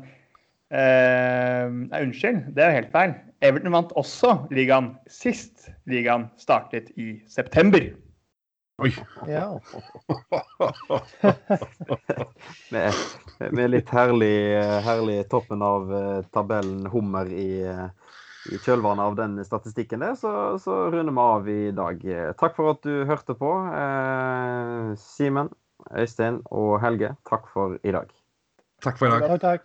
[0.73, 3.15] eh, Nei, unnskyld, det er jo helt feil.
[3.45, 7.90] Everton vant også ligaen sist ligaen startet i september.
[8.82, 8.92] Oi.
[9.28, 9.55] Ja.
[12.74, 12.92] Med,
[13.55, 17.88] med litt herlig, herlig toppen av eh, tabellen hummer i, eh,
[18.51, 21.97] i kjølvannet av den statistikken der, så, så runder vi av i dag.
[22.40, 23.51] Takk for at du hørte på.
[23.78, 25.49] Eh, Simen,
[25.92, 28.09] Øystein og Helge, takk for i dag.
[28.82, 29.20] Takk for i dag.
[29.38, 29.62] Takk, takk.